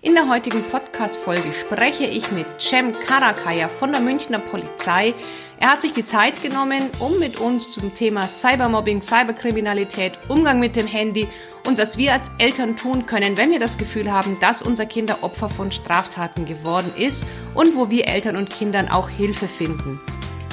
[0.00, 5.12] In der heutigen Podcast-Folge spreche ich mit Cem Karakaya von der Münchner Polizei.
[5.58, 10.76] Er hat sich die Zeit genommen, um mit uns zum Thema Cybermobbing, Cyberkriminalität, Umgang mit
[10.76, 11.26] dem Handy
[11.66, 15.12] und was wir als Eltern tun können, wenn wir das Gefühl haben, dass unser Kind
[15.24, 20.00] Opfer von Straftaten geworden ist und wo wir Eltern und Kindern auch Hilfe finden.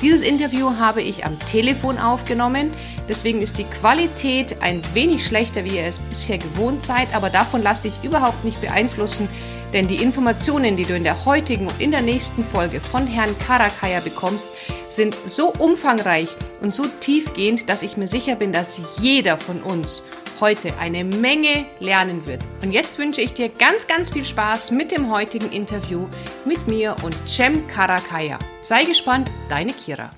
[0.01, 2.71] Dieses Interview habe ich am Telefon aufgenommen,
[3.07, 7.63] deswegen ist die Qualität ein wenig schlechter, wie ihr es bisher gewohnt seid, aber davon
[7.63, 9.29] lasst dich überhaupt nicht beeinflussen,
[9.73, 13.37] denn die Informationen, die du in der heutigen und in der nächsten Folge von Herrn
[13.39, 14.49] Karakaya bekommst,
[14.89, 16.29] sind so umfangreich
[16.61, 20.03] und so tiefgehend, dass ich mir sicher bin, dass jeder von uns
[20.41, 22.41] heute eine Menge lernen wird.
[22.61, 26.07] Und jetzt wünsche ich dir ganz, ganz viel Spaß mit dem heutigen Interview
[26.45, 28.39] mit mir und Cem Karakaya.
[28.61, 30.11] Sei gespannt, deine Kira.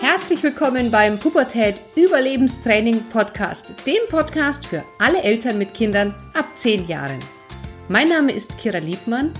[0.00, 6.88] Herzlich willkommen beim Pubertät Überlebenstraining Podcast, dem Podcast für alle Eltern mit Kindern ab 10
[6.88, 7.18] Jahren.
[7.88, 9.32] Mein Name ist Kira Liebmann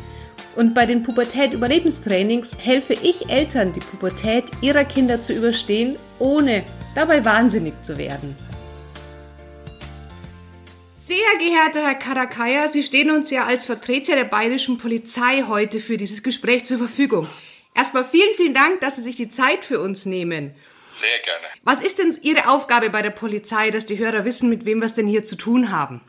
[0.57, 7.25] und bei den Pubertät-Überlebenstrainings helfe ich Eltern, die Pubertät ihrer Kinder zu überstehen, ohne dabei
[7.25, 8.37] wahnsinnig zu werden.
[10.89, 15.97] Sehr geehrter Herr Karakaya, Sie stehen uns ja als Vertreter der bayerischen Polizei heute für
[15.97, 17.29] dieses Gespräch zur Verfügung.
[17.75, 20.55] Erstmal vielen, vielen Dank, dass Sie sich die Zeit für uns nehmen.
[21.01, 21.47] Sehr gerne.
[21.65, 24.87] Was ist denn Ihre Aufgabe bei der Polizei, dass die Hörer wissen, mit wem wir
[24.87, 26.01] es denn hier zu tun haben?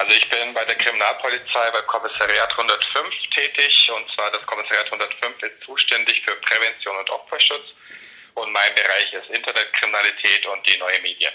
[0.00, 5.42] Also ich bin bei der Kriminalpolizei bei Kommissariat 105 tätig und zwar das Kommissariat 105
[5.42, 7.66] ist zuständig für Prävention und Opferschutz
[8.32, 11.34] und mein Bereich ist Internetkriminalität und die neue Medien.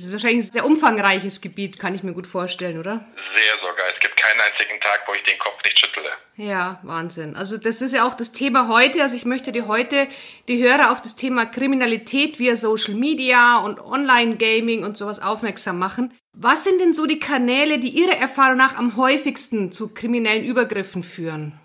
[0.00, 3.04] Das ist wahrscheinlich ein sehr umfangreiches Gebiet, kann ich mir gut vorstellen, oder?
[3.34, 3.86] Sehr sogar.
[3.94, 6.10] Es gibt keinen einzigen Tag, wo ich den Kopf nicht schüttle.
[6.36, 7.36] Ja, Wahnsinn.
[7.36, 9.02] Also das ist ja auch das Thema heute.
[9.02, 10.08] Also ich möchte dir heute
[10.48, 16.18] die Hörer auf das Thema Kriminalität via Social Media und Online-Gaming und sowas aufmerksam machen.
[16.32, 21.02] Was sind denn so die Kanäle, die Ihrer Erfahrung nach am häufigsten zu kriminellen Übergriffen
[21.02, 21.60] führen?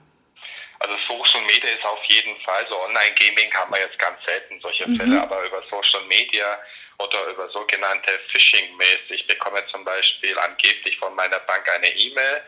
[0.81, 4.89] Also Social Media ist auf jeden Fall, so Online-Gaming haben wir jetzt ganz selten solche
[4.89, 4.98] mhm.
[4.98, 6.60] Fälle, aber über Social Media
[6.98, 9.10] oder über sogenannte Phishing-Mails.
[9.10, 12.42] Ich bekomme zum Beispiel angeblich von meiner Bank eine E-Mail,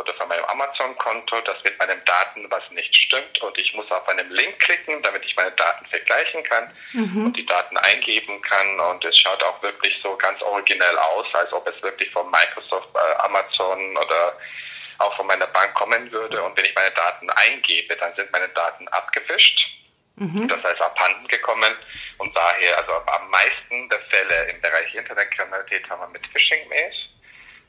[0.00, 4.08] oder von meinem Amazon-Konto, dass mit meinen Daten was nicht stimmt und ich muss auf
[4.08, 7.26] einen Link klicken, damit ich meine Daten vergleichen kann mhm.
[7.26, 11.52] und die Daten eingeben kann und es schaut auch wirklich so ganz originell aus, als
[11.52, 14.36] ob es wirklich von Microsoft, äh, Amazon oder
[14.98, 18.48] auch von meiner Bank kommen würde und wenn ich meine Daten eingebe, dann sind meine
[18.50, 19.66] Daten abgefischt.
[20.16, 20.48] Mhm.
[20.48, 21.74] Das heißt abhanden gekommen
[22.20, 26.96] und daher, also am meisten der Fälle im Bereich Internetkriminalität haben wir mit Phishing-Mails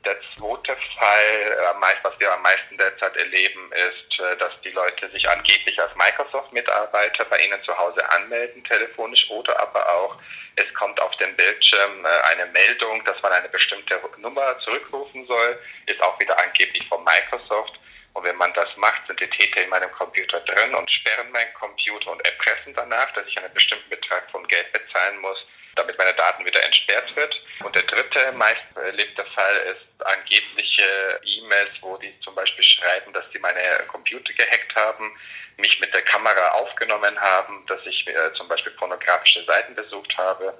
[0.05, 5.09] der zweite Fall, äh, was wir am meisten derzeit erleben, ist, äh, dass die Leute
[5.11, 10.17] sich angeblich als Microsoft-Mitarbeiter bei Ihnen zu Hause anmelden, telefonisch, oder aber auch,
[10.55, 15.59] es kommt auf dem Bildschirm äh, eine Meldung, dass man eine bestimmte Nummer zurückrufen soll,
[15.85, 17.79] ist auch wieder angeblich von Microsoft.
[18.13, 21.53] Und wenn man das macht, sind die Täter in meinem Computer drin und sperren meinen
[21.53, 25.37] Computer und erpressen danach, dass ich einen bestimmten Betrag von Geld bezahlen muss
[25.75, 27.35] damit meine Daten wieder entsperrt wird.
[27.63, 33.25] Und der dritte meist erlebte Fall ist angebliche E-Mails, wo die zum Beispiel schreiben, dass
[33.31, 35.17] sie meine Computer gehackt haben,
[35.57, 40.57] mich mit der Kamera aufgenommen haben, dass ich äh, zum Beispiel pornografische Seiten besucht habe.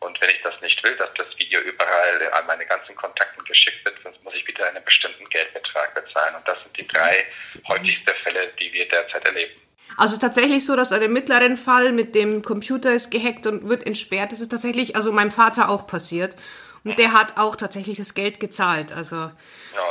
[0.00, 3.84] Und wenn ich das nicht will, dass das Video überall an meine ganzen Kontakten geschickt
[3.84, 6.34] wird, sonst muss ich wieder einen bestimmten Geldbetrag bezahlen.
[6.36, 7.24] Und das sind die drei
[7.68, 9.52] häufigsten Fälle, die wir derzeit erleben.
[9.96, 14.32] Also tatsächlich so, dass einem mittleren Fall mit dem Computer ist gehackt und wird entsperrt.
[14.32, 16.36] Das ist tatsächlich, also meinem Vater auch passiert.
[16.82, 18.90] Und der hat auch tatsächlich das Geld gezahlt.
[18.92, 19.32] Also ja,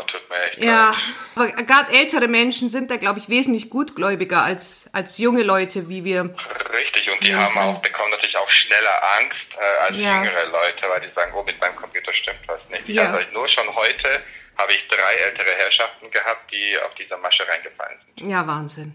[0.08, 0.94] tut mir echt Ja,
[1.36, 6.04] aber gerade ältere Menschen sind da, glaube ich, wesentlich gutgläubiger als, als junge Leute, wie
[6.04, 6.36] wir.
[6.74, 7.62] Richtig, und die haben sind.
[7.62, 10.24] auch, bekommen natürlich auch schneller Angst äh, als ja.
[10.24, 12.90] jüngere Leute, weil die sagen, oh, mit meinem Computer stimmt was nicht.
[12.90, 13.08] Ich ja.
[13.08, 14.24] habe nur schon heute
[14.60, 18.30] habe ich drei ältere Herrschaften gehabt, die auf dieser Masche reingefallen sind.
[18.30, 18.94] Ja, Wahnsinn.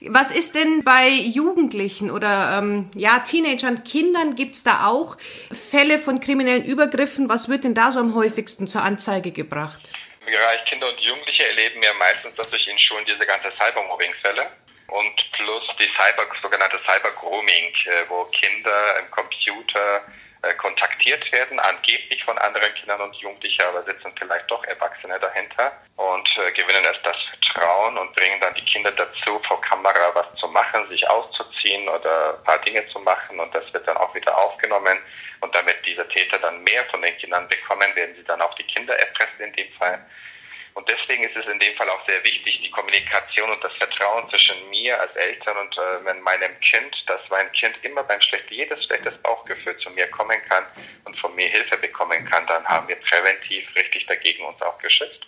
[0.00, 5.16] Was ist denn bei Jugendlichen oder ähm, ja, Teenagern, Kindern, gibt es da auch
[5.50, 7.28] Fälle von kriminellen Übergriffen?
[7.28, 9.90] Was wird denn da so am häufigsten zur Anzeige gebracht?
[10.20, 14.46] Im Bereich Kinder und Jugendliche erleben wir meistens natürlich in Schulen diese ganze Cybermobbing-Fälle
[14.86, 20.06] und plus die Cyber, sogenannte Cyber-Grooming, äh, wo Kinder im Computer
[20.42, 25.72] äh, kontaktiert werden, angeblich von anderen Kindern und Jugendlichen, aber sitzen vielleicht doch Erwachsene dahinter
[25.96, 30.26] und äh, gewinnen erst das Vertrauen und bringen dann die Kinder dazu, vor Kamera was
[30.40, 34.14] zu machen, sich auszuziehen oder ein paar Dinge zu machen und das wird dann auch
[34.14, 34.98] wieder aufgenommen
[35.40, 38.64] und damit diese Täter dann mehr von den Kindern bekommen, werden sie dann auch die
[38.64, 40.04] Kinder erpressen in dem Fall.
[40.74, 44.28] Und deswegen ist es in dem Fall auch sehr wichtig, die Kommunikation und das Vertrauen
[44.30, 48.82] zwischen mir als Eltern und äh, meinem Kind, dass mein Kind immer beim schlechten, jedes
[48.84, 50.64] schlechtes Bauchgefühl zu mir kommen kann
[51.04, 55.20] und von mir Hilfe bekommen kann, dann haben wir präventiv richtig dagegen uns auch geschützt.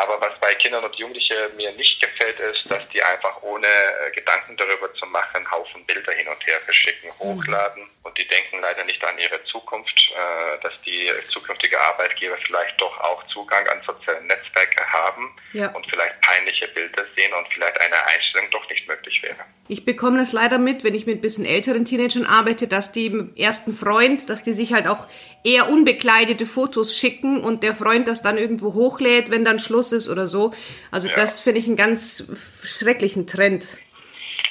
[0.00, 4.10] Aber was bei Kindern und Jugendlichen mir nicht gefällt, ist, dass die einfach ohne äh,
[4.12, 7.18] Gedanken darüber zu machen, Haufen Bilder hin und her verschicken, mhm.
[7.18, 7.86] hochladen.
[8.02, 12.98] Und die denken leider nicht an ihre Zukunft, äh, dass die zukünftige Arbeitgeber vielleicht doch
[13.00, 15.68] auch Zugang an soziale Netzwerke haben ja.
[15.72, 19.36] und vielleicht peinliche Bilder sehen und vielleicht eine Einstellung doch nicht möglich wäre.
[19.68, 23.06] Ich bekomme das leider mit, wenn ich mit ein bisschen älteren Teenagern arbeite, dass die
[23.06, 25.06] im ersten Freund, dass die sich halt auch
[25.42, 30.08] eher unbekleidete Fotos schicken und der Freund das dann irgendwo hochlädt, wenn dann Schluss ist
[30.08, 30.54] oder so.
[30.90, 31.14] Also ja.
[31.14, 32.24] das finde ich einen ganz
[32.62, 33.78] schrecklichen Trend.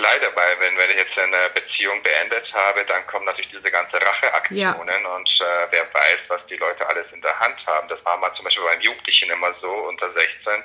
[0.02, 3.98] Leider, weil wenn, wenn ich jetzt eine Beziehung beendet habe, dann kommen natürlich diese ganze
[4.02, 5.16] Racheaktionen ja.
[5.16, 7.90] und äh, wer weiß, was die Leute alles in der Hand haben.
[7.90, 10.64] Das war mal zum Beispiel beim Jugendlichen immer so, unter 16,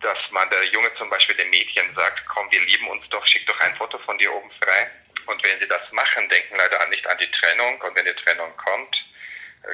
[0.00, 3.46] dass man der Junge zum Beispiel den Mädchen sagt, komm, wir lieben uns doch, schick
[3.46, 4.90] doch ein Foto von dir oben frei.
[5.26, 7.80] Und wenn sie das machen, denken leider nicht an die Trennung.
[7.80, 8.96] Und wenn die Trennung kommt,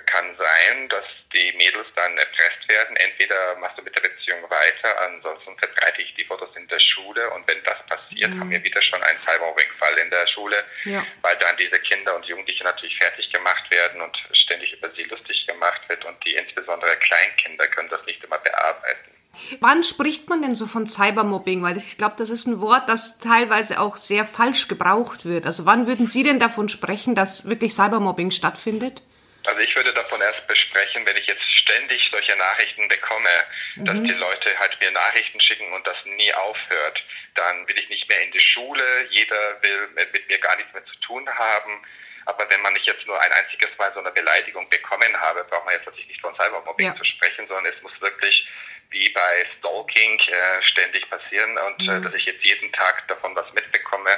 [0.06, 2.96] kann sein, dass die Mädels dann erpresst werden.
[2.96, 7.30] Entweder machst du mit der Beziehung weiter, ansonsten verbreite ich die Fotos in der Schule
[7.30, 8.40] und wenn das passiert, mhm.
[8.40, 11.06] haben wir wieder schon einen Cybermobbing-Fall in der Schule, ja.
[11.22, 15.46] weil dann diese Kinder und Jugendliche natürlich fertig gemacht werden und ständig über sie lustig
[15.46, 19.18] gemacht wird und die insbesondere Kleinkinder können das nicht immer bearbeiten.
[19.60, 21.62] Wann spricht man denn so von Cybermobbing?
[21.62, 25.46] Weil ich glaube, das ist ein Wort, das teilweise auch sehr falsch gebraucht wird.
[25.46, 29.02] Also wann würden Sie denn davon sprechen, dass wirklich Cybermobbing stattfindet?
[29.48, 33.30] Also ich würde davon erst besprechen, wenn ich jetzt ständig solche Nachrichten bekomme,
[33.76, 33.84] mhm.
[33.86, 37.02] dass die Leute halt mir Nachrichten schicken und das nie aufhört,
[37.34, 40.84] dann will ich nicht mehr in die Schule, jeder will mit mir gar nichts mehr
[40.84, 41.82] zu tun haben.
[42.26, 45.64] Aber wenn man nicht jetzt nur ein einziges Mal so eine Beleidigung bekommen habe, braucht
[45.64, 46.96] man jetzt natürlich nicht von Cybermobbing ja.
[46.96, 48.46] zu sprechen, sondern es muss wirklich
[48.90, 51.88] wie bei Stalking äh, ständig passieren und äh, mhm.
[51.88, 54.10] äh, dass ich jetzt jeden Tag davon was mitbekomme,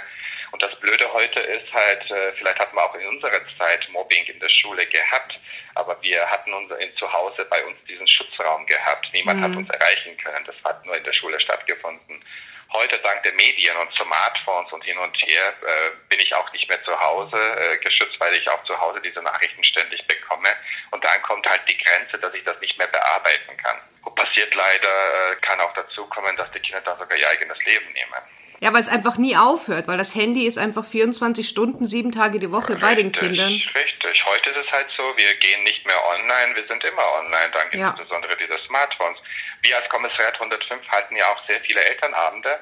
[0.52, 4.25] und das Blöde heute ist halt, äh, vielleicht hat man auch in unserer Zeit Mobbing
[4.26, 5.38] in der Schule gehabt,
[5.75, 9.08] aber wir hatten unser, in, zu Hause bei uns diesen Schutzraum gehabt.
[9.12, 9.44] Niemand mhm.
[9.44, 10.44] hat uns erreichen können.
[10.44, 12.25] Das hat nur in der Schule stattgefunden.
[12.73, 16.69] Heute dank der Medien und Smartphones und hin und her äh, bin ich auch nicht
[16.69, 20.49] mehr zu Hause äh, geschützt, weil ich auch zu Hause diese Nachrichten ständig bekomme.
[20.93, 23.76] Und dann kommt halt die Grenze, dass ich das nicht mehr bearbeiten kann.
[24.05, 27.58] Und passiert leider, äh, kann auch dazu kommen, dass die Kinder dann sogar ihr eigenes
[27.64, 28.23] Leben nehmen.
[28.60, 32.38] Ja, weil es einfach nie aufhört, weil das Handy ist einfach 24 Stunden, sieben Tage
[32.38, 33.52] die Woche richtig, bei den Kindern.
[33.74, 34.24] Richtig.
[34.26, 37.74] Heute ist es halt so, wir gehen nicht mehr online, wir sind immer online, dank
[37.74, 37.90] ja.
[37.90, 39.18] insbesondere dieser Smartphones.
[39.62, 42.60] Wir als Kommissariat 105 halten ja auch sehr viele Elternabende.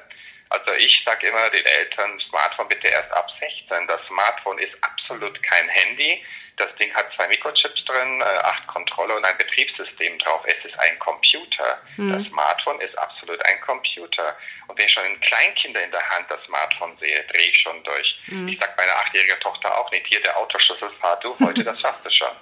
[0.49, 3.27] Also ich sage immer den Eltern, Smartphone bitte erst ab
[3.67, 3.87] 16.
[3.87, 6.23] Das Smartphone ist absolut kein Handy.
[6.59, 10.41] Das Ding hat zwei Mikrochips drin, äh, acht Controller und ein Betriebssystem drauf.
[10.45, 11.81] Es ist ein Computer.
[11.95, 12.11] Mhm.
[12.11, 14.35] Das Smartphone ist absolut ein Computer.
[14.67, 17.81] Und wenn ich schon ein Kleinkinder in der Hand das Smartphone sehe, drehe ich schon
[17.85, 18.19] durch.
[18.27, 18.49] Mhm.
[18.49, 22.05] Ich sage meiner achtjährigen Tochter auch nicht, hier der Autoschlüssel, fahr du heute, das schaffst
[22.05, 22.27] du schon.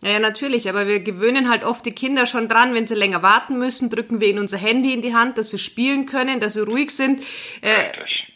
[0.00, 3.22] Ja, ja, natürlich, aber wir gewöhnen halt oft die Kinder schon dran, wenn sie länger
[3.22, 6.52] warten müssen, drücken wir ihnen unser Handy in die Hand, dass sie spielen können, dass
[6.52, 7.22] sie ruhig sind.
[7.62, 7.90] Äh,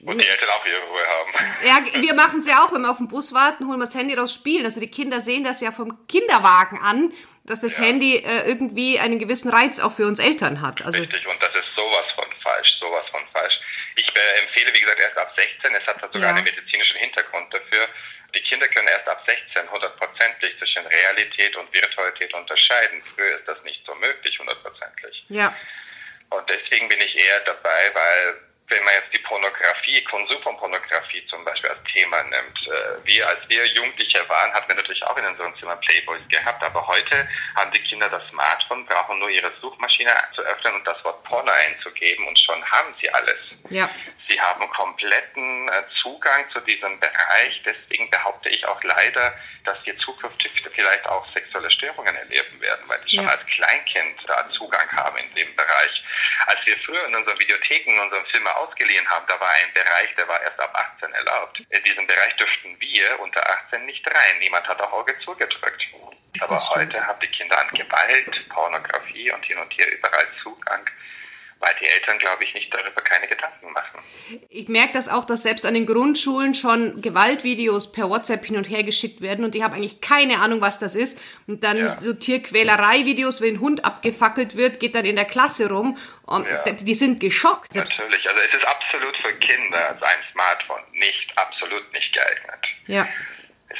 [0.04, 1.32] und die Eltern auch ihre Ruhe haben.
[1.64, 3.94] Ja, wir machen es ja auch, wenn wir auf den Bus warten, holen wir das
[3.94, 4.64] Handy raus, spielen.
[4.64, 7.12] Also die Kinder sehen das ja vom Kinderwagen an,
[7.44, 7.84] dass das ja.
[7.84, 10.84] Handy äh, irgendwie einen gewissen Reiz auch für uns Eltern hat.
[10.84, 13.58] Also Richtig, und das ist sowas von falsch, sowas von falsch.
[13.96, 15.74] Ich äh, empfehle, wie gesagt, erst ab 16.
[15.74, 16.34] Es hat sogar ja.
[16.36, 17.88] einen medizinischen Hintergrund dafür.
[18.34, 23.02] Die Kinder können erst ab 16 hundertprozentig zwischen Realität und Virtualität unterscheiden.
[23.02, 25.24] Früher ist das nicht so möglich, hundertprozentig.
[25.28, 25.56] Ja.
[26.30, 31.24] Und deswegen bin ich eher dabei, weil wenn man jetzt die Pornografie, Konsum von Pornografie
[31.26, 32.58] zum Beispiel als Thema nimmt.
[32.66, 36.62] Äh, wir, als wir Jugendliche waren, hatten wir natürlich auch in unserem Zimmer Playboys gehabt,
[36.62, 41.02] aber heute haben die Kinder das Smartphone, brauchen nur ihre Suchmaschine zu öffnen und das
[41.04, 43.38] Wort Porno einzugeben und schon haben sie alles.
[43.70, 43.88] Ja.
[44.28, 47.62] Sie haben kompletten äh, Zugang zu diesem Bereich.
[47.64, 53.00] Deswegen behaupte ich auch leider, dass wir zukünftig vielleicht auch sexuelle Störungen erleben werden, weil
[53.04, 53.30] die schon ja.
[53.30, 56.04] als Kleinkind da Zugang haben in dem Bereich.
[56.46, 60.14] Als wir früher in unseren Videotheken, in unseren Filmen ausgeliehen haben, da war ein Bereich,
[60.16, 61.60] der war erst ab 18 erlaubt.
[61.70, 64.38] In diesem Bereich dürften wir unter 18 nicht rein.
[64.40, 65.82] Niemand hat auch Auge zugedrückt.
[66.40, 70.84] Aber heute haben die Kinder an Gewalt, Pornografie und hin und her überall Zugang
[71.60, 74.00] weil die Eltern, glaube ich, nicht darüber keine Gedanken machen.
[74.48, 78.64] Ich merke das auch, dass selbst an den Grundschulen schon Gewaltvideos per WhatsApp hin und
[78.64, 81.20] her geschickt werden und die haben eigentlich keine Ahnung, was das ist.
[81.46, 81.94] Und dann ja.
[81.94, 86.62] so Tierquälerei-Videos, wenn ein Hund abgefackelt wird, geht dann in der Klasse rum und ja.
[86.64, 87.74] die sind geschockt.
[87.74, 92.66] Natürlich, also es ist absolut für Kinder, also ein Smartphone, nicht, absolut nicht geeignet.
[92.86, 93.08] Ja.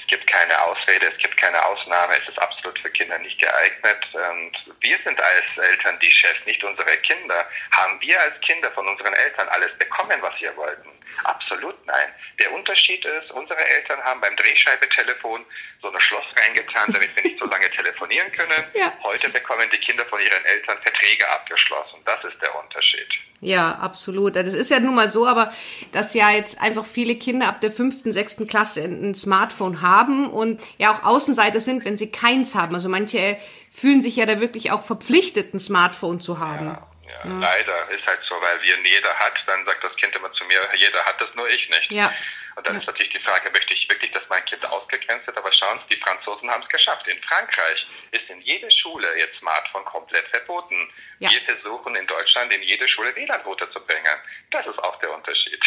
[0.09, 3.99] Es gibt keine Ausrede, es gibt keine Ausnahme, es ist absolut für Kinder nicht geeignet.
[4.15, 7.47] Und wir sind als Eltern die Chefs, nicht unsere Kinder.
[7.73, 10.98] Haben wir als Kinder von unseren Eltern alles bekommen, was wir wollten?
[11.25, 12.09] Absolut nein.
[12.39, 15.45] Der Unterschied ist, unsere Eltern haben beim Drehscheibetelefon
[15.83, 18.65] so ein Schloss reingetan, damit wir nicht so lange telefonieren können.
[18.75, 18.93] Ja.
[19.03, 22.01] Heute bekommen die Kinder von ihren Eltern Verträge abgeschlossen.
[22.05, 23.09] Das ist der Unterschied.
[23.41, 24.37] Ja, absolut.
[24.37, 25.53] Das ist ja nun mal so, aber
[25.93, 30.61] dass ja jetzt einfach viele Kinder ab der fünften, sechsten Klasse ein Smartphone haben und
[30.79, 32.75] ja auch Außenseiter sind, wenn sie keins haben.
[32.75, 33.39] Also manche
[33.71, 36.67] fühlen sich ja da wirklich auch verpflichtet, ein Smartphone zu haben.
[36.67, 36.88] Ja.
[37.25, 40.45] Ja, Leider ist halt so, weil wir jeder hat, dann sagt das Kind immer zu
[40.45, 41.93] mir, jeder hat das, nur ich nicht.
[41.93, 42.13] Ja.
[42.57, 42.81] Und dann ja.
[42.81, 45.37] ist natürlich die Frage, möchte ich wirklich, dass mein Kind ausgegrenzt wird?
[45.39, 47.07] Aber schauen Sie, die Franzosen haben es geschafft.
[47.07, 50.93] In Frankreich ist in jede Schule jetzt Smartphone komplett verboten.
[51.21, 51.31] Ja.
[51.31, 54.07] Wir versuchen in Deutschland in jede Schule WLAN-Router zu bringen.
[54.51, 55.59] Das ist auch der Unterschied.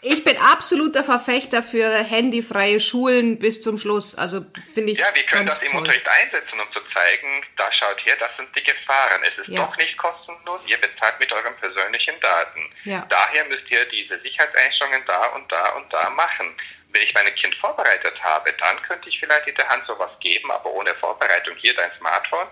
[0.00, 4.14] Ich bin absoluter Verfechter für handyfreie Schulen bis zum Schluss.
[4.14, 4.98] Also finde ich.
[4.98, 5.68] Ja, wir können das toll.
[5.68, 9.22] im Unterricht einsetzen, um zu zeigen, da schaut her, das sind die Gefahren.
[9.24, 9.66] Es ist ja.
[9.66, 10.62] doch nicht kostenlos.
[10.66, 12.70] Ihr bezahlt mit euren persönlichen Daten.
[12.84, 13.06] Ja.
[13.08, 16.56] Daher müsst ihr diese Sicherheitseinstellungen da und da und da machen
[16.94, 20.50] wenn ich mein Kind vorbereitet habe, dann könnte ich vielleicht in der Hand sowas geben,
[20.50, 22.46] aber ohne Vorbereitung hier dein Smartphone,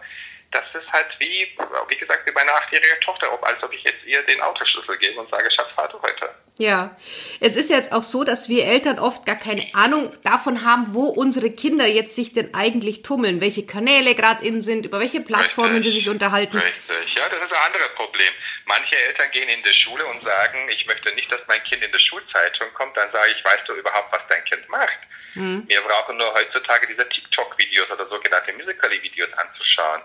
[0.53, 1.49] das ist halt wie,
[1.89, 5.19] wie gesagt, wie meine achtjährige Tochter, ob, als ob ich jetzt ihr den Autoschlüssel gebe
[5.19, 6.35] und sage, Schatz, fahr du heute.
[6.59, 6.95] Ja,
[7.41, 11.07] es ist jetzt auch so, dass wir Eltern oft gar keine Ahnung davon haben, wo
[11.07, 15.77] unsere Kinder jetzt sich denn eigentlich tummeln, welche Kanäle gerade in sind, über welche Plattformen
[15.77, 15.95] Richtig.
[15.95, 16.59] sie sich unterhalten.
[16.59, 18.33] Richtig, ja, das ist ein anderes Problem.
[18.67, 21.91] Manche Eltern gehen in die Schule und sagen, ich möchte nicht, dass mein Kind in
[21.91, 24.99] die Schulzeitung kommt, dann sage ich, weißt du überhaupt, was dein Kind macht?
[25.35, 25.65] Mhm.
[25.67, 30.03] Wir brauchen nur heutzutage diese TikTok-Videos oder sogenannte Musical.ly-Videos anzuschauen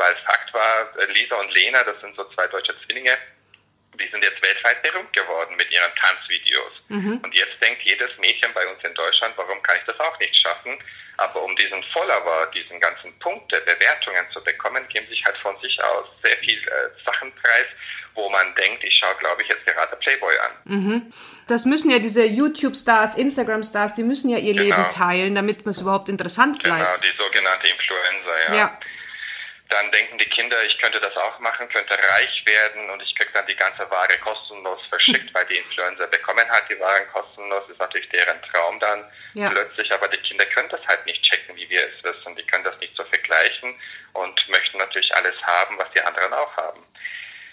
[0.00, 3.16] weil Fakt war, äh, Lisa und Lena, das sind so zwei deutsche Zwillinge,
[4.00, 6.72] die sind jetzt weltweit berühmt geworden mit ihren Tanzvideos.
[6.88, 7.20] Mhm.
[7.22, 10.34] Und jetzt denkt jedes Mädchen bei uns in Deutschland, warum kann ich das auch nicht
[10.36, 10.78] schaffen?
[11.18, 15.76] Aber um diesen Follower, diesen ganzen Punkte, Bewertungen zu bekommen, geben sich halt von sich
[15.84, 17.66] aus sehr viel äh, Sachen preis,
[18.14, 20.52] wo man denkt, ich schaue, glaube ich, jetzt gerade Playboy an.
[20.64, 21.12] Mhm.
[21.46, 24.64] Das müssen ja diese YouTube-Stars, Instagram-Stars, die müssen ja ihr genau.
[24.64, 27.02] Leben teilen, damit es überhaupt interessant genau, bleibt.
[27.02, 28.54] Genau, die sogenannte Influencer, ja.
[28.54, 28.80] ja
[29.70, 33.30] dann denken die Kinder, ich könnte das auch machen, könnte reich werden und ich kriege
[33.32, 37.78] dann die ganze Ware kostenlos verschickt, weil die Influencer bekommen halt die Waren kostenlos, ist
[37.78, 39.50] natürlich deren Traum dann ja.
[39.50, 42.64] plötzlich, aber die Kinder können das halt nicht checken, wie wir es wissen, die können
[42.64, 43.74] das nicht so vergleichen
[44.12, 46.84] und möchten natürlich alles haben, was die anderen auch haben.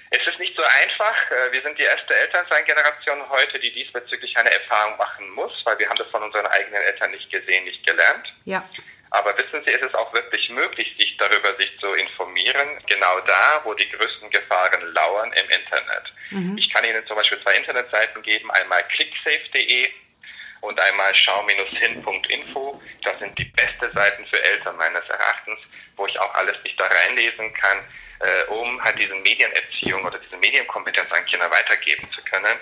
[0.09, 1.31] Es ist nicht so einfach.
[1.31, 5.89] Äh, wir sind die erste Elternsein-Generation heute, die diesbezüglich eine Erfahrung machen muss, weil wir
[5.89, 8.25] haben das von unseren eigenen Eltern nicht gesehen, nicht gelernt.
[8.45, 8.63] Ja.
[9.12, 13.62] Aber wissen Sie, es ist auch wirklich möglich, sich darüber sich zu informieren, genau da,
[13.64, 16.14] wo die größten Gefahren lauern im Internet.
[16.32, 16.58] Mhm.
[16.58, 19.90] Ich kann Ihnen zum Beispiel zwei Internetseiten geben, einmal clicksafe.de
[20.62, 22.82] und einmal schau-hin.info.
[23.04, 25.60] Das sind die beste Seiten für Eltern meines Erachtens,
[25.96, 27.80] wo ich auch alles nicht da reinlesen kann,
[28.20, 32.58] äh, um halt diese Medienerziehung oder diese Medienkompetenz an Kinder weitergeben zu können.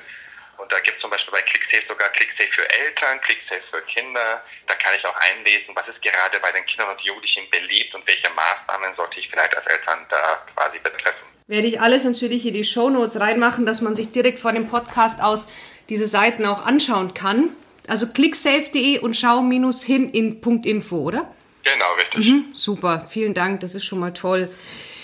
[0.58, 4.42] Und da gibt es zum Beispiel bei ClickSafe sogar ClickSafe für Eltern, ClickSafe für Kinder.
[4.68, 8.06] Da kann ich auch einlesen, was ist gerade bei den Kindern und Jugendlichen beliebt und
[8.08, 11.26] welche Maßnahmen sollte ich vielleicht als Eltern da quasi betreffen.
[11.48, 14.68] Werde ich alles natürlich in die Show Notes reinmachen, dass man sich direkt vor dem
[14.68, 15.48] Podcast aus
[15.90, 17.50] diese Seiten auch anschauen kann.
[17.88, 21.32] Also clicksafe.de und schau-hin in .info, oder?
[21.64, 22.26] Genau, richtig.
[22.26, 24.50] Mhm, super, vielen Dank, das ist schon mal toll.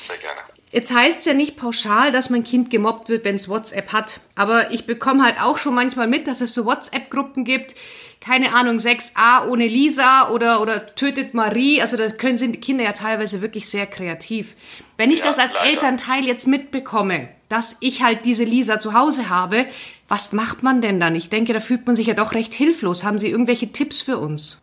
[0.07, 0.41] Sehr gerne.
[0.71, 4.21] Jetzt heißt es ja nicht pauschal, dass mein Kind gemobbt wird, wenn es WhatsApp hat.
[4.35, 7.75] Aber ich bekomme halt auch schon manchmal mit, dass es so WhatsApp-Gruppen gibt.
[8.21, 11.81] Keine Ahnung, 6a ohne Lisa oder, oder tötet Marie.
[11.81, 14.55] Also da können sind die Kinder ja teilweise wirklich sehr kreativ.
[14.95, 15.65] Wenn ich ja, das als leider.
[15.65, 19.65] Elternteil jetzt mitbekomme, dass ich halt diese Lisa zu Hause habe,
[20.07, 21.15] was macht man denn dann?
[21.15, 23.03] Ich denke, da fühlt man sich ja doch recht hilflos.
[23.03, 24.61] Haben Sie irgendwelche Tipps für uns?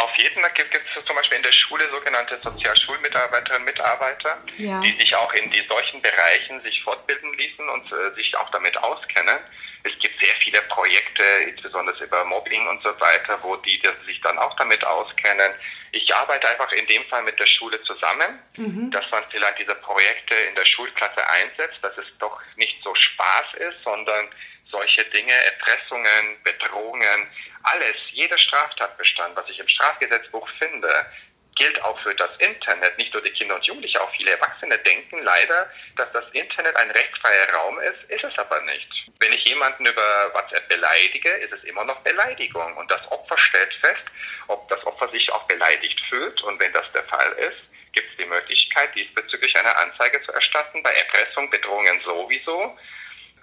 [0.00, 4.80] Auf jeden Fall gibt es zum Beispiel in der Schule sogenannte Sozialschulmitarbeiterinnen und Mitarbeiter, ja.
[4.80, 8.78] die sich auch in die solchen Bereichen sich fortbilden ließen und äh, sich auch damit
[8.78, 9.36] auskennen.
[9.82, 14.38] Es gibt sehr viele Projekte, insbesondere über Mobbing und so weiter, wo die sich dann
[14.38, 15.52] auch damit auskennen.
[15.92, 18.90] Ich arbeite einfach in dem Fall mit der Schule zusammen, mhm.
[18.90, 23.54] dass man vielleicht diese Projekte in der Schulklasse einsetzt, dass es doch nicht so Spaß
[23.58, 24.30] ist, sondern
[24.70, 27.26] solche Dinge, Erpressungen, Bedrohungen,
[27.62, 31.06] alles, jeder Straftatbestand, was ich im Strafgesetzbuch finde,
[31.56, 32.96] gilt auch für das Internet.
[32.96, 36.90] Nicht nur die Kinder und Jugendliche, auch viele Erwachsene denken leider, dass das Internet ein
[36.90, 38.88] rechtsfreier Raum ist, ist es aber nicht.
[39.20, 42.76] Wenn ich jemanden über WhatsApp beleidige, ist es immer noch Beleidigung.
[42.78, 44.10] Und das Opfer stellt fest,
[44.48, 46.40] ob das Opfer sich auch beleidigt fühlt.
[46.42, 47.60] Und wenn das der Fall ist,
[47.92, 50.82] gibt es die Möglichkeit, diesbezüglich eine Anzeige zu erstatten.
[50.82, 52.78] Bei Erpressung, Bedrohungen sowieso.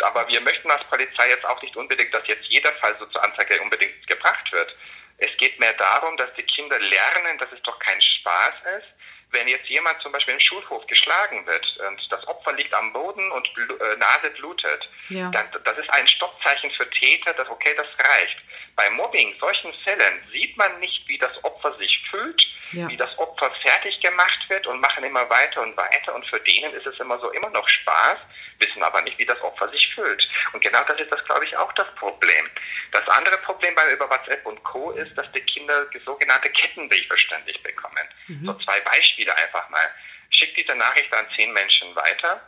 [0.03, 3.23] Aber wir möchten als Polizei jetzt auch nicht unbedingt, dass jetzt jeder Fall so zur
[3.23, 4.75] Anzeige unbedingt gebracht wird.
[5.17, 8.87] Es geht mehr darum, dass die Kinder lernen, dass es doch kein Spaß ist,
[9.31, 13.29] wenn jetzt jemand zum Beispiel im Schulhof geschlagen wird und das Opfer liegt am Boden
[13.31, 15.29] und äh, Nase blutet, ja.
[15.31, 18.37] dann das ist ein Stoppzeichen für Täter, dass okay, das reicht.
[18.75, 22.87] Bei Mobbing, solchen Fällen, sieht man nicht, wie das Opfer sich fühlt, ja.
[22.87, 26.73] wie das Opfer fertig gemacht wird und machen immer weiter und weiter und für denen
[26.73, 28.19] ist es immer so immer noch Spaß,
[28.59, 30.27] wissen aber nicht, wie das Opfer sich fühlt.
[30.53, 32.49] Und genau das ist das, glaube ich, auch das Problem.
[32.91, 34.91] Das andere Problem bei über WhatsApp und Co.
[34.91, 38.07] ist, dass die Kinder sogenannte Kettenbriefe ständig bekommen.
[38.27, 38.45] Mhm.
[38.45, 39.91] So zwei Beispiele einfach mal.
[40.29, 42.41] Schickt diese Nachricht an zehn Menschen weiter,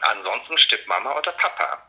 [0.00, 1.82] ansonsten stirbt Mama oder Papa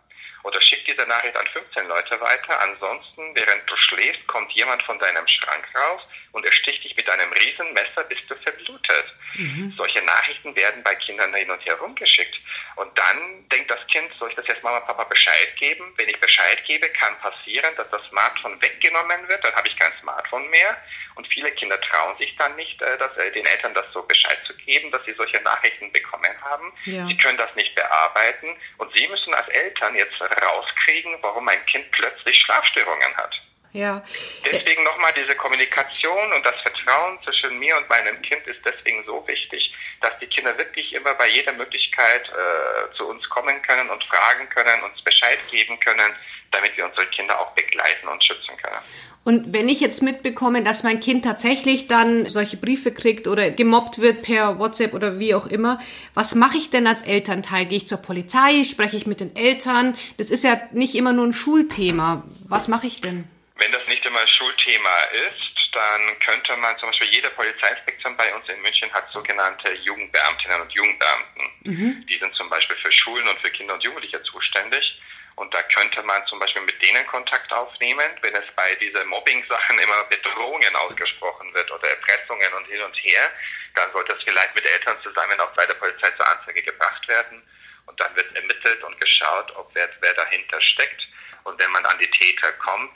[0.43, 2.59] oder schick diese Nachricht an 15 Leute weiter.
[2.61, 6.01] Ansonsten, während du schläfst, kommt jemand von deinem Schrank raus
[6.35, 9.05] und ersticht dich mit einem Riesenmesser, bis du verblutet.
[9.35, 9.73] Mhm.
[9.77, 12.35] Solche Nachrichten werden bei Kindern hin und her rumgeschickt.
[12.75, 15.93] Und dann denkt das Kind, soll ich das jetzt Mama, Papa Bescheid geben?
[15.95, 19.93] Wenn ich Bescheid gebe, kann passieren, dass das Smartphone weggenommen wird, dann habe ich kein
[20.01, 20.75] Smartphone mehr.
[21.15, 24.39] Und viele Kinder trauen sich dann nicht, äh, dass, äh, den Eltern das so Bescheid
[24.45, 26.73] zu geben, dass sie solche Nachrichten bekommen haben.
[26.83, 27.07] Ja.
[27.07, 31.89] Sie können das nicht bearbeiten und sie müssen als Eltern jetzt rauskriegen, warum mein Kind
[31.91, 33.33] plötzlich Schlafstörungen hat.
[33.75, 34.01] Ja.
[34.45, 39.21] Deswegen nochmal diese Kommunikation und das Vertrauen zwischen mir und meinem Kind ist deswegen so
[39.27, 44.01] wichtig, dass die Kinder wirklich immer bei jeder Möglichkeit äh, zu uns kommen können und
[44.05, 46.15] fragen können, uns Bescheid geben können,
[46.51, 48.79] damit wir unsere Kinder auch begleiten und schützen können.
[49.25, 53.99] Und wenn ich jetzt mitbekomme, dass mein Kind tatsächlich dann solche Briefe kriegt oder gemobbt
[53.99, 55.81] wird per WhatsApp oder wie auch immer,
[56.13, 57.65] was mache ich denn als Elternteil?
[57.65, 58.63] Gehe ich zur Polizei?
[58.63, 59.97] Spreche ich mit den Eltern?
[60.17, 62.23] Das ist ja nicht immer nur ein Schulthema.
[62.47, 63.27] Was mache ich denn?
[63.65, 64.95] Wenn das nicht immer ein Schulthema
[65.25, 70.61] ist, dann könnte man zum Beispiel jede Polizeiinspektion bei uns in München hat sogenannte Jugendbeamtinnen
[70.61, 71.49] und Jugendbeamten.
[71.63, 72.05] Mhm.
[72.05, 75.01] Die sind zum Beispiel für Schulen und für Kinder und Jugendliche zuständig.
[75.33, 79.79] Und da könnte man zum Beispiel mit denen Kontakt aufnehmen, wenn es bei diesen Mobbing-Sachen
[79.79, 83.31] immer Bedrohungen ausgesprochen wird oder Erpressungen und hin und her,
[83.73, 87.41] dann sollte es vielleicht mit Eltern zusammen auch bei der Polizei zur Anzeige gebracht werden.
[87.87, 91.01] Und dann wird ermittelt und geschaut, ob wer, wer dahinter steckt.
[91.45, 92.95] Und wenn man an die Täter kommt,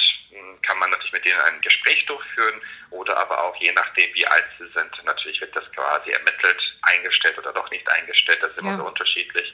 [0.62, 4.46] kann man natürlich mit denen ein Gespräch durchführen oder aber auch je nachdem, wie alt
[4.58, 4.92] sie sind.
[5.06, 8.40] Natürlich wird das quasi ermittelt, eingestellt oder doch nicht eingestellt.
[8.42, 8.78] Das ist immer ja.
[8.78, 9.54] so unterschiedlich.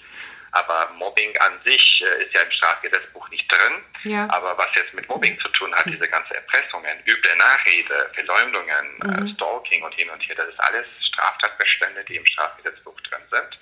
[0.51, 3.83] Aber Mobbing an sich äh, ist ja im Strafgesetzbuch nicht drin.
[4.03, 4.29] Ja.
[4.29, 9.21] Aber was jetzt mit Mobbing zu tun hat, diese ganze Erpressungen, üble Nachrede, Verleumdungen, äh,
[9.21, 9.35] mhm.
[9.35, 13.59] Stalking und hin und her, das ist alles Straftatbestände, die im Strafgesetzbuch drin sind.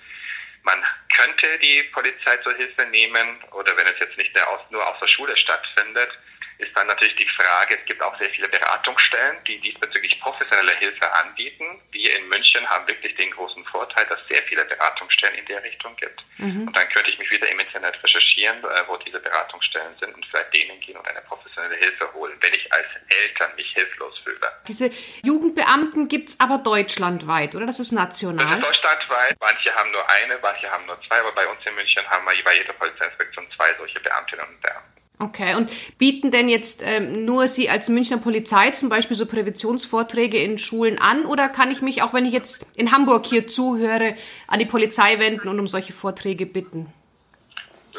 [0.62, 0.82] Man
[1.14, 4.34] könnte die Polizei zur Hilfe nehmen oder wenn es jetzt nicht
[4.70, 6.10] nur aus der Schule stattfindet,
[6.58, 11.12] ist dann natürlich die Frage, es gibt auch sehr viele Beratungsstellen, die diesbezüglich professionelle Hilfe
[11.12, 11.80] anbieten.
[11.90, 15.62] Wir in München haben wirklich den großen Vorteil, dass es sehr viele Beratungsstellen in der
[15.64, 16.22] Richtung gibt.
[16.38, 16.68] Mhm.
[16.68, 20.24] Und dann könnte ich mich wieder im Internet recherchieren, äh, wo diese Beratungsstellen sind und
[20.26, 22.86] vielleicht denen gehen und eine professionelle Hilfe holen, wenn ich als
[23.22, 24.52] Eltern mich hilflos fühle.
[24.68, 24.90] Diese
[25.22, 27.66] Jugendbeamten gibt es aber deutschlandweit, oder?
[27.66, 28.46] Das ist national?
[28.46, 29.36] Das ist deutschlandweit.
[29.40, 32.44] Manche haben nur eine, manche haben nur zwei, aber bei uns in München haben wir
[32.44, 34.93] bei jeder Polizeiinspektion zwei solche Beamtinnen und Beamten.
[35.20, 40.38] Okay, und bieten denn jetzt ähm, nur Sie als Münchner Polizei zum Beispiel so Präventionsvorträge
[40.38, 44.16] in Schulen an oder kann ich mich, auch wenn ich jetzt in Hamburg hier zuhöre,
[44.48, 46.92] an die Polizei wenden und um solche Vorträge bitten?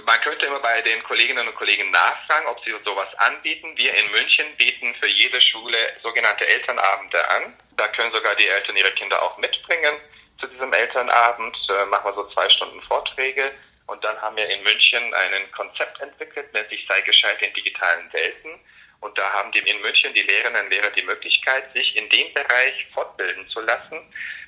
[0.05, 3.71] Man könnte immer bei den Kolleginnen und Kollegen nachfragen, ob sie sowas anbieten.
[3.75, 7.53] Wir in München bieten für jede Schule sogenannte Elternabende an.
[7.77, 9.95] Da können sogar die Eltern ihre Kinder auch mitbringen.
[10.39, 13.51] Zu diesem Elternabend äh, machen wir so zwei Stunden Vorträge
[13.87, 18.11] und dann haben wir in München ein Konzept entwickelt, nennt sich Sei gescheit in digitalen
[18.13, 18.59] Welten.
[19.01, 22.33] Und da haben die in München die Lehrerinnen und Lehrer die Möglichkeit, sich in dem
[22.33, 24.01] Bereich fortbilden zu lassen.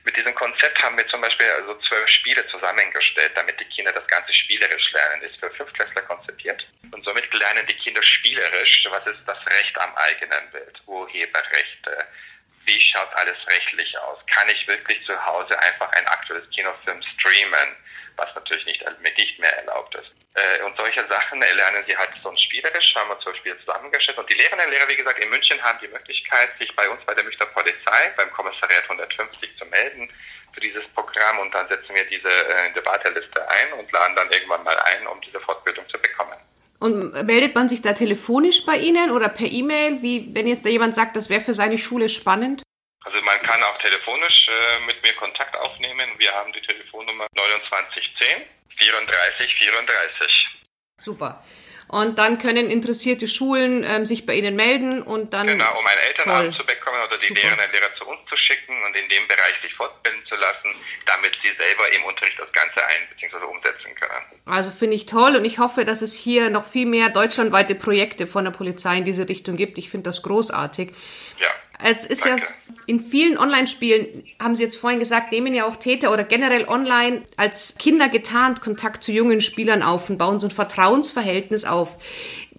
[0.03, 4.07] Mit diesem Konzept haben wir zum Beispiel also zwölf Spiele zusammengestellt, damit die Kinder das
[4.07, 5.21] Ganze spielerisch lernen.
[5.21, 6.65] Ist für Fünftklässler konzipiert.
[6.91, 12.07] Und somit lernen die Kinder spielerisch, was ist das Recht am eigenen Bild, Urheberrechte,
[12.65, 14.19] wie schaut alles rechtlich aus?
[14.27, 17.75] Kann ich wirklich zu Hause einfach ein aktuelles Kinofilm streamen?
[18.17, 20.11] Was natürlich nicht, nicht mehr erlaubt ist.
[20.37, 24.17] Äh, und solche Sachen lernen sie halt sonst spielerisch, haben wir zum Beispiel zusammengestellt.
[24.17, 27.01] Und die Lehrerinnen und Lehrer, wie gesagt, in München haben die Möglichkeit, sich bei uns
[27.05, 30.09] bei der Münchner Polizei, beim Kommissariat 150 zu melden
[30.53, 31.39] für dieses Programm.
[31.39, 35.19] Und dann setzen wir diese äh, Debatteliste ein und laden dann irgendwann mal ein, um
[35.21, 36.37] diese Fortbildung zu bekommen.
[36.79, 40.69] Und meldet man sich da telefonisch bei Ihnen oder per E-Mail, wie wenn jetzt da
[40.69, 42.61] jemand sagt, das wäre für seine Schule spannend?
[43.07, 46.09] Also man kann auch telefonisch äh, mit mir Kontakt aufnehmen.
[46.17, 48.43] Wir haben die Telefonnummer 2910
[48.79, 50.47] 34 34.
[50.97, 51.41] Super.
[51.89, 55.47] Und dann können interessierte Schulen ähm, sich bei Ihnen melden und dann.
[55.47, 58.75] Genau, um einen Elternabend zu bekommen oder die Lehrerinnen und Lehrer zu uns zu schicken
[58.83, 60.69] und in dem Bereich sich fortbilden zu lassen,
[61.05, 63.37] damit sie selber im Unterricht das Ganze ein- bzw.
[63.45, 64.25] umsetzen können.
[64.45, 68.27] Also finde ich toll und ich hoffe, dass es hier noch viel mehr deutschlandweite Projekte
[68.27, 69.77] von der Polizei in diese Richtung gibt.
[69.77, 70.91] Ich finde das großartig.
[71.39, 71.49] Ja.
[71.83, 72.41] Es ist Danke.
[72.41, 76.67] ja In vielen Online-Spielen, haben Sie jetzt vorhin gesagt, nehmen ja auch Täter oder generell
[76.67, 81.97] online als Kinder getarnt Kontakt zu jungen Spielern auf und bauen so ein Vertrauensverhältnis auf.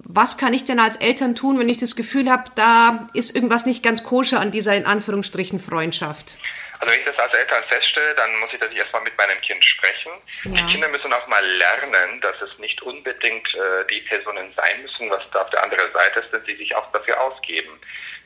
[0.04, 3.66] Was kann ich denn als Eltern tun, wenn ich das Gefühl habe, da ist irgendwas
[3.66, 6.34] nicht ganz koscher an dieser in Anführungsstrichen Freundschaft?
[6.80, 9.64] Also wenn ich das als Eltern feststelle, dann muss ich natürlich erstmal mit meinem Kind
[9.64, 10.12] sprechen.
[10.44, 10.52] Ja.
[10.52, 15.10] Die Kinder müssen auch mal lernen, dass es nicht unbedingt äh, die Personen sein müssen,
[15.10, 17.80] was da auf der anderen Seite ist, dass sie sich auch dafür ausgeben.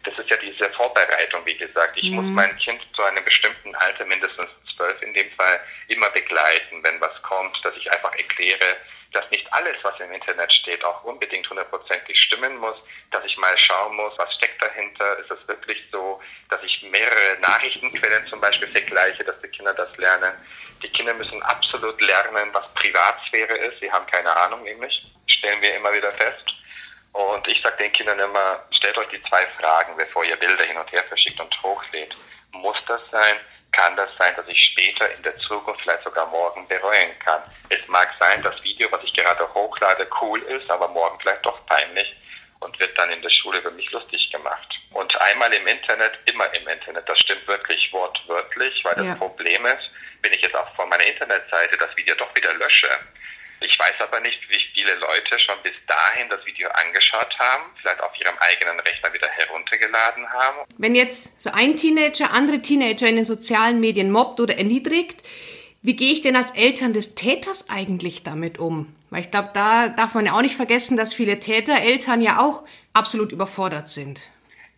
[0.04, 1.96] Das ist ja diese Vorbereitung, wie gesagt.
[1.96, 2.16] Ich mhm.
[2.16, 7.00] muss mein Kind zu einem bestimmten Alter, mindestens zwölf in dem Fall, immer begleiten, wenn
[7.00, 8.76] was kommt, dass ich einfach erkläre,
[9.12, 12.76] dass nicht alles, was im Internet steht, auch unbedingt hundertprozentig stimmen muss,
[13.10, 17.38] dass ich mal schauen muss, was steckt dahinter, ist es wirklich so, dass ich mehrere
[17.40, 20.32] Nachrichtenquellen zum Beispiel vergleiche, dass die Kinder das lernen.
[20.82, 23.80] Die Kinder müssen absolut lernen, was Privatsphäre ist.
[23.80, 26.44] Sie haben keine Ahnung nämlich, stellen wir immer wieder fest.
[27.12, 30.78] Und ich sage den Kindern immer, stellt euch die zwei Fragen, bevor ihr Bilder hin
[30.78, 32.16] und her verschickt und hochlädt.
[32.52, 33.36] Muss das sein?
[33.72, 37.42] kann das sein, dass ich später in der Zukunft, vielleicht sogar morgen, bereuen kann.
[37.70, 41.64] Es mag sein, das Video, was ich gerade hochlade, cool ist, aber morgen vielleicht doch
[41.66, 42.14] peinlich
[42.60, 44.68] und wird dann in der Schule über mich lustig gemacht.
[44.92, 47.08] Und einmal im Internet, immer im Internet.
[47.08, 49.14] Das stimmt wirklich wortwörtlich, weil das ja.
[49.14, 52.88] Problem ist, wenn ich jetzt auch von meiner Internetseite das Video doch wieder lösche,
[53.64, 58.00] ich weiß aber nicht, wie viele Leute schon bis dahin das Video angeschaut haben, vielleicht
[58.00, 60.58] auf ihrem eigenen Rechner wieder heruntergeladen haben.
[60.78, 65.22] Wenn jetzt so ein Teenager andere Teenager in den sozialen Medien mobbt oder erniedrigt,
[65.82, 68.94] wie gehe ich denn als Eltern des Täters eigentlich damit um?
[69.10, 72.62] Weil ich glaube, da darf man ja auch nicht vergessen, dass viele Tätereltern ja auch
[72.92, 74.22] absolut überfordert sind.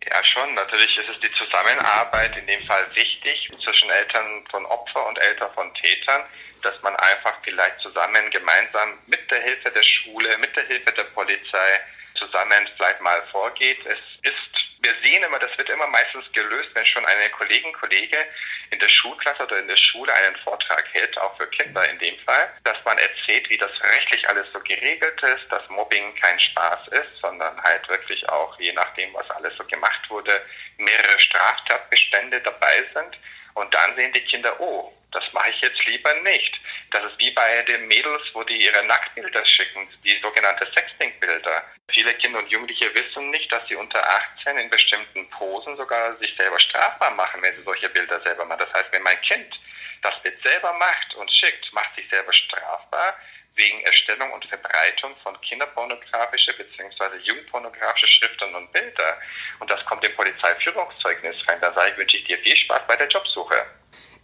[0.09, 0.53] Ja, schon.
[0.53, 5.51] Natürlich ist es die Zusammenarbeit in dem Fall wichtig zwischen Eltern von Opfer und Eltern
[5.53, 6.23] von Tätern
[6.65, 11.03] dass man einfach vielleicht zusammen gemeinsam mit der Hilfe der Schule, mit der Hilfe der
[11.03, 11.79] Polizei
[12.17, 13.85] zusammen vielleicht mal vorgeht.
[13.85, 18.17] Es ist, wir sehen immer, das wird immer meistens gelöst, wenn schon eine Kollegin, Kollege
[18.69, 22.17] in der Schulklasse oder in der Schule einen Vortrag hält, auch für Kinder in dem
[22.19, 26.87] Fall, dass man erzählt, wie das rechtlich alles so geregelt ist, dass Mobbing kein Spaß
[26.89, 30.45] ist, sondern halt wirklich auch, je nachdem, was alles so gemacht wurde,
[30.77, 33.17] mehrere Straftatbestände dabei sind.
[33.55, 36.59] Und dann sehen die Kinder, oh, das mache ich jetzt lieber nicht.
[36.91, 41.63] Das ist wie bei den Mädels, wo die ihre Nacktbilder schicken, die sogenannte Sexting-Bilder.
[41.89, 44.05] Viele Kinder und Jugendliche wissen nicht, dass sie unter
[44.39, 48.59] 18 in bestimmten Posen sogar sich selber strafbar machen, wenn sie solche Bilder selber machen.
[48.59, 49.59] Das heißt, wenn mein Kind
[50.01, 53.15] das Bild selber macht und schickt, macht sich selber strafbar
[53.55, 57.17] wegen Erstellung und Verbreitung von kinderpornografische bzw.
[57.23, 59.17] jugendpornografische Schriften und Bilder.
[59.59, 61.61] Und das kommt im Polizeiführungszeugnis rein.
[61.61, 63.65] Da sage ich, wünsche ich dir viel Spaß bei der Jobsuche.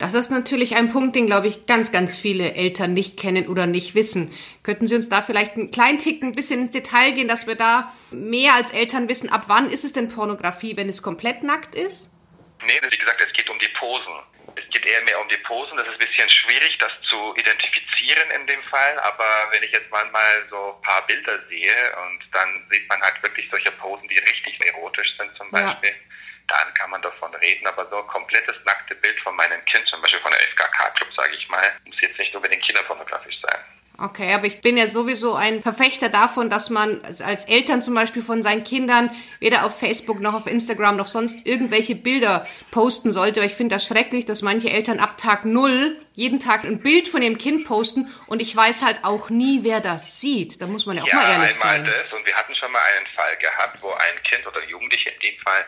[0.01, 3.67] Das ist natürlich ein Punkt, den, glaube ich, ganz, ganz viele Eltern nicht kennen oder
[3.67, 4.33] nicht wissen.
[4.63, 7.53] Könnten Sie uns da vielleicht einen kleinen Tick ein bisschen ins Detail gehen, dass wir
[7.53, 11.75] da mehr als Eltern wissen, ab wann ist es denn Pornografie, wenn es komplett nackt
[11.75, 12.17] ist?
[12.65, 14.13] Nee, wie gesagt, es geht um die Posen.
[14.55, 15.77] Es geht eher mehr um die Posen.
[15.77, 18.97] Das ist ein bisschen schwierig, das zu identifizieren in dem Fall.
[19.01, 23.21] Aber wenn ich jetzt manchmal so ein paar Bilder sehe und dann sieht man halt
[23.21, 25.91] wirklich solche Posen, die richtig erotisch sind zum Beispiel.
[25.91, 26.11] Ja
[26.47, 30.01] dann kann man davon reden, aber so ein komplettes nackte Bild von meinem Kind, zum
[30.01, 33.59] Beispiel von der FKK-Club, sage ich mal, muss jetzt nicht unbedingt kinderpornografisch sein.
[34.03, 38.23] Okay, aber ich bin ja sowieso ein Verfechter davon, dass man als Eltern zum Beispiel
[38.23, 43.41] von seinen Kindern weder auf Facebook noch auf Instagram noch sonst irgendwelche Bilder posten sollte.
[43.41, 47.09] Weil ich finde das schrecklich, dass manche Eltern ab Tag null jeden Tag ein Bild
[47.09, 50.61] von ihrem Kind posten und ich weiß halt auch nie, wer das sieht.
[50.61, 51.85] Da muss man ja auch ja, mal ehrlich sein.
[51.85, 55.09] Ja, das und wir hatten schon mal einen Fall gehabt, wo ein Kind oder Jugendliche
[55.09, 55.63] in dem Fall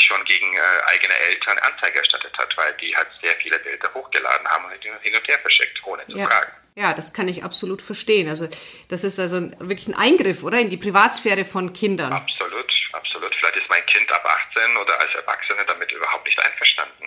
[0.00, 4.46] schon gegen äh, eigene Eltern Anzeige erstattet hat, weil die halt sehr viele Bilder hochgeladen
[4.48, 6.26] haben und hin und her verschickt, ohne zu ja.
[6.26, 6.52] fragen.
[6.76, 8.28] Ja, das kann ich absolut verstehen.
[8.28, 8.48] Also
[8.88, 10.58] das ist also wirklich ein Eingriff, oder?
[10.58, 12.12] In die Privatsphäre von Kindern.
[12.12, 13.32] Absolut, absolut.
[13.36, 14.24] Vielleicht ist mein Kind ab
[14.56, 17.04] 18 oder als Erwachsene damit überhaupt nicht einverstanden.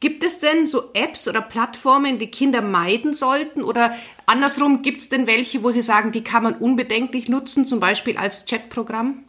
[0.00, 3.62] Gibt es denn so Apps oder Plattformen, die Kinder meiden sollten?
[3.62, 7.78] Oder andersrum, gibt es denn welche, wo Sie sagen, die kann man unbedenklich nutzen, zum
[7.78, 9.24] Beispiel als Chatprogramm?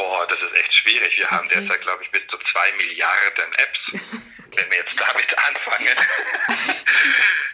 [0.00, 1.14] Boah, das ist echt schwierig.
[1.18, 1.34] Wir okay.
[1.34, 3.80] haben derzeit, glaube ich, bis zu zwei Milliarden Apps.
[4.56, 5.96] Wenn wir jetzt damit anfangen.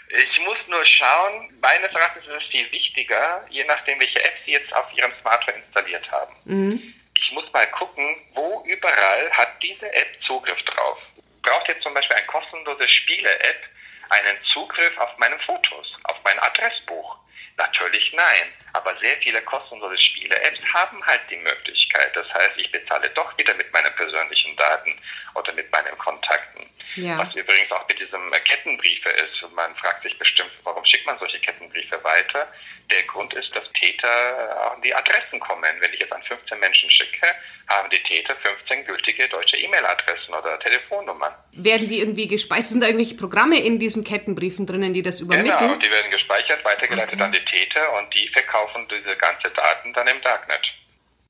[0.09, 4.53] Ich muss nur schauen, meines Erachtens ist es viel wichtiger, je nachdem, welche App Sie
[4.53, 6.35] jetzt auf Ihrem Smartphone installiert haben.
[6.45, 6.95] Mhm.
[7.19, 10.99] Ich muss mal gucken, wo überall hat diese App Zugriff drauf.
[11.43, 13.63] Braucht jetzt zum Beispiel eine kostenlose Spiele-App
[14.11, 17.19] einen Zugriff auf meine Fotos, auf mein Adressbuch?
[17.59, 22.15] Natürlich nein, aber sehr viele kostenlose Spiele-Apps haben halt die Möglichkeit.
[22.15, 24.93] Das heißt, ich bezahle doch wieder mit meinen persönlichen Daten
[25.35, 26.69] oder mit meinen Kontakten.
[26.97, 27.19] Ja.
[27.19, 29.43] Was übrigens auch mit diesem Kettenbriefe ist.
[29.55, 32.53] Man fragt sich bestimmt, warum schickt man solche Kettenbriefe weiter?
[32.91, 35.81] Der Grund ist, dass Täter an die Adressen kommen.
[35.81, 37.35] Wenn ich jetzt an 15 Menschen schicke,
[37.69, 41.33] haben die Täter 15 gültige deutsche E-Mail-Adressen oder Telefonnummern.
[41.53, 42.67] Werden die irgendwie gespeichert?
[42.67, 45.59] Sind da irgendwelche Programme in diesen Kettenbriefen drinnen, die das übermitteln?
[45.59, 47.23] Genau, die werden gespeichert, weitergeleitet okay.
[47.23, 50.61] an die Täter und die verkaufen diese ganzen Daten dann im Darknet.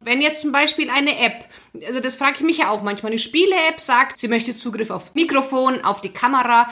[0.00, 1.46] Wenn jetzt zum Beispiel eine App,
[1.86, 5.14] also das frage ich mich ja auch manchmal, eine Spiele-App sagt, sie möchte Zugriff auf
[5.14, 6.68] Mikrofon, auf die Kamera,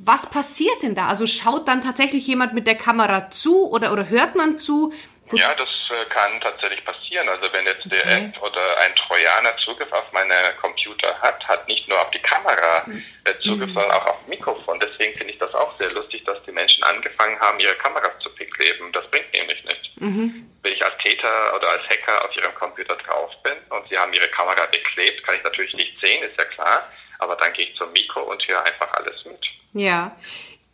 [0.00, 1.08] was passiert denn da?
[1.08, 4.92] Also schaut dann tatsächlich jemand mit der Kamera zu oder, oder hört man zu?
[5.32, 7.28] Ja, das äh, kann tatsächlich passieren.
[7.28, 8.30] Also wenn jetzt der okay.
[8.34, 12.82] App oder ein Trojaner Zugriff auf meine Computer hat, hat nicht nur auf die Kamera
[12.86, 13.04] mhm.
[13.42, 13.74] Zugriff, mhm.
[13.74, 14.80] sondern auch auf Mikrofon.
[14.80, 18.34] Deswegen finde ich das auch sehr lustig, dass die Menschen angefangen haben, ihre Kameras zu
[18.34, 18.90] bekleben.
[18.92, 19.88] Das bringt nämlich nichts.
[19.96, 20.50] Mhm.
[20.62, 24.12] Wenn ich als Täter oder als Hacker auf ihrem Computer drauf bin und sie haben
[24.12, 26.82] ihre Kamera beklebt, kann ich natürlich nicht sehen, ist ja klar.
[27.18, 29.44] Aber dann gehe ich zum Mikro und höre einfach alles mit.
[29.72, 30.16] Ja.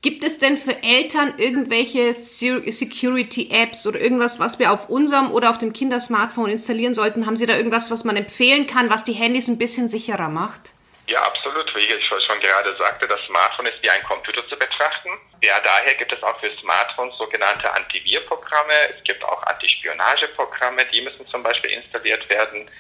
[0.05, 5.57] Gibt es denn für Eltern irgendwelche Security-Apps oder irgendwas, was wir auf unserem oder auf
[5.57, 7.25] dem Kindersmartphone installieren sollten?
[7.25, 10.75] Haben Sie da irgendwas, was man empfehlen kann, was die Handys ein bisschen sicherer macht?
[11.07, 11.75] Ja, absolut.
[11.75, 15.09] Wie ich schon gerade sagte, das Smartphone ist wie ein Computer zu betrachten.
[15.43, 18.75] Ja, daher gibt es auch für Smartphones sogenannte Antivirprogramme.
[18.95, 22.71] Es gibt auch Antispionageprogramme, die müssen zum Beispiel installiert werden.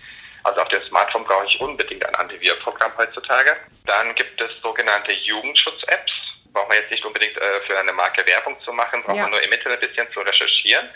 [0.43, 3.57] Also auf dem Smartphone brauche ich unbedingt ein Antivirprogramm heutzutage.
[3.87, 6.13] Dann gibt es sogenannte Jugendschutz-Apps
[6.55, 9.23] braucht man jetzt nicht unbedingt äh, für eine Marke Werbung zu machen, braucht ja.
[9.23, 10.89] man nur im Internet ein bisschen zu recherchieren.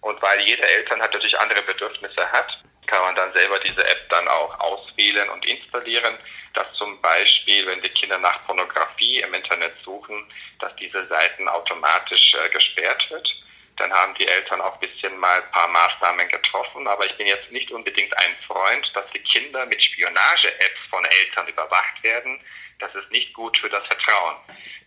[0.00, 2.48] Und weil jeder Eltern hat natürlich andere Bedürfnisse hat,
[2.86, 6.18] kann man dann selber diese App dann auch auswählen und installieren,
[6.54, 12.34] dass zum Beispiel, wenn die Kinder nach Pornografie im Internet suchen, dass diese Seiten automatisch
[12.34, 13.28] äh, gesperrt wird.
[13.76, 16.86] Dann haben die Eltern auch ein bisschen mal ein paar Maßnahmen getroffen.
[16.86, 21.48] Aber ich bin jetzt nicht unbedingt ein Freund, dass die Kinder mit Spionage-Apps von Eltern
[21.48, 22.40] überwacht werden.
[22.82, 24.36] Das ist nicht gut für das Vertrauen.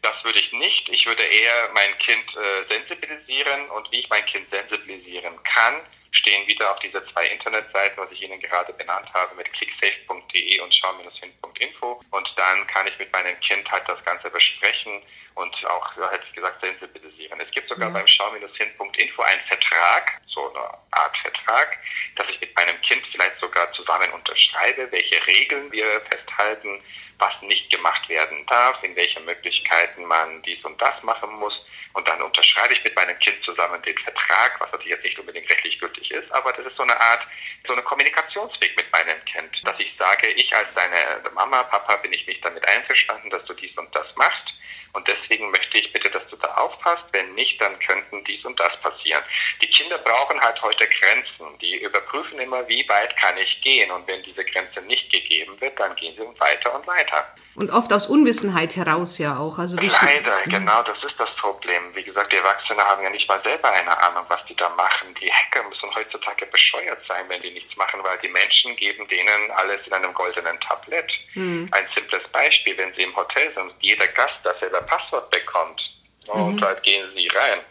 [0.02, 0.90] Das würde ich nicht.
[0.90, 5.80] Ich würde eher mein Kind äh, sensibilisieren und wie ich mein Kind sensibilisieren kann,
[6.12, 10.76] stehen wieder auf diese zwei Internetseiten, was ich Ihnen gerade benannt habe, mit clicksafe.de und
[10.76, 12.02] schau-hin.info.
[12.12, 15.02] Und dann kann ich mit meinem Kind halt das Ganze besprechen
[15.36, 17.40] und auch, hätte ich gesagt, sensibilisieren.
[17.40, 17.94] Es gibt sogar ja.
[17.94, 21.78] beim schau-hin.info einen Vertrag, so eine Art Vertrag,
[22.18, 26.82] dass ich mit meinem Kind vielleicht sogar zusammen unterschreibe, welche Regeln wir festhalten,
[27.20, 31.54] was nicht gemacht werden darf, in welchen Möglichkeiten man dies und das machen muss.
[31.94, 35.50] Und dann unterschreibe ich mit meinem Kind zusammen den Vertrag, was natürlich jetzt nicht unbedingt
[35.50, 37.26] rechtlich gültig ist, aber das ist so eine Art,
[37.66, 42.12] so eine Kommunikationsweg mit meinem Kind, dass ich sage, ich als deine Mama, Papa bin
[42.12, 44.55] ich nicht damit einverstanden, dass du dies und das machst.
[44.96, 47.04] Und deswegen möchte ich bitte, dass du da aufpasst.
[47.12, 49.24] Wenn nicht, dann könnten dies und das passieren.
[49.62, 51.58] Die Kinder brauchen halt heute Grenzen.
[51.60, 53.92] Die überprüfen immer, wie weit kann ich gehen.
[53.92, 57.28] Und wenn diese Grenze nicht gegeben wird, dann gehen sie weiter und weiter.
[57.56, 59.58] Und oft aus Unwissenheit heraus ja auch.
[59.58, 61.96] Also wie Leider, genau, das ist das Problem.
[61.96, 65.16] Wie gesagt, die Erwachsenen haben ja nicht mal selber eine Ahnung, was die da machen.
[65.22, 69.52] Die Hacker müssen heutzutage bescheuert sein, wenn die nichts machen, weil die Menschen geben denen
[69.52, 71.10] alles in einem goldenen Tablett.
[71.36, 71.70] Mhm.
[71.72, 75.82] Ein simples Beispiel, wenn sie im Hotel sind, jeder Gast dasselbe Passwort bekommt
[76.28, 76.62] und mhm.
[76.62, 77.62] halt gehen sie rein.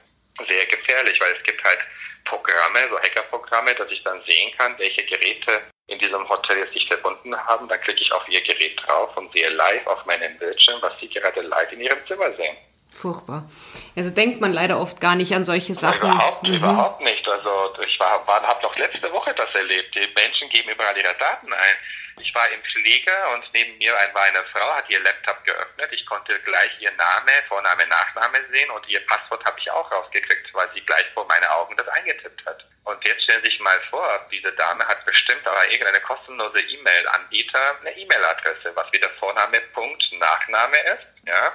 [0.49, 1.81] Sehr gefährlich, weil es gibt halt
[2.25, 6.87] Programme, so Hackerprogramme, dass ich dann sehen kann, welche Geräte in diesem Hotel jetzt sich
[6.87, 7.69] verbunden haben.
[7.69, 11.09] Dann klicke ich auf ihr Gerät drauf und sehe live auf meinem Bildschirm, was sie
[11.09, 12.57] gerade live in ihrem Zimmer sehen.
[12.95, 13.51] Furchtbar.
[13.97, 16.11] Also denkt man leider oft gar nicht an solche Sachen.
[16.11, 16.55] Überhaupt, mhm.
[16.55, 17.27] überhaupt nicht.
[17.29, 19.95] Also ich war, war habe noch letzte Woche das erlebt.
[19.95, 21.77] Die Menschen geben überall ihre Daten ein.
[22.21, 25.91] Ich war im Flieger und neben mir war eine Frau, hat ihr Laptop geöffnet.
[25.93, 30.53] Ich konnte gleich ihr Name, Vorname, Nachname sehen und ihr Passwort habe ich auch rausgekriegt,
[30.55, 32.65] weil sie gleich vor meine Augen das eingetippt hat.
[32.85, 37.81] Und jetzt stellen Sie sich mal vor, diese Dame hat bestimmt aber irgendeine kostenlose E-Mail-Anbieter
[37.81, 41.53] eine E-Mail-Adresse, was wieder Vorname, Punkt, Nachname ist, ja.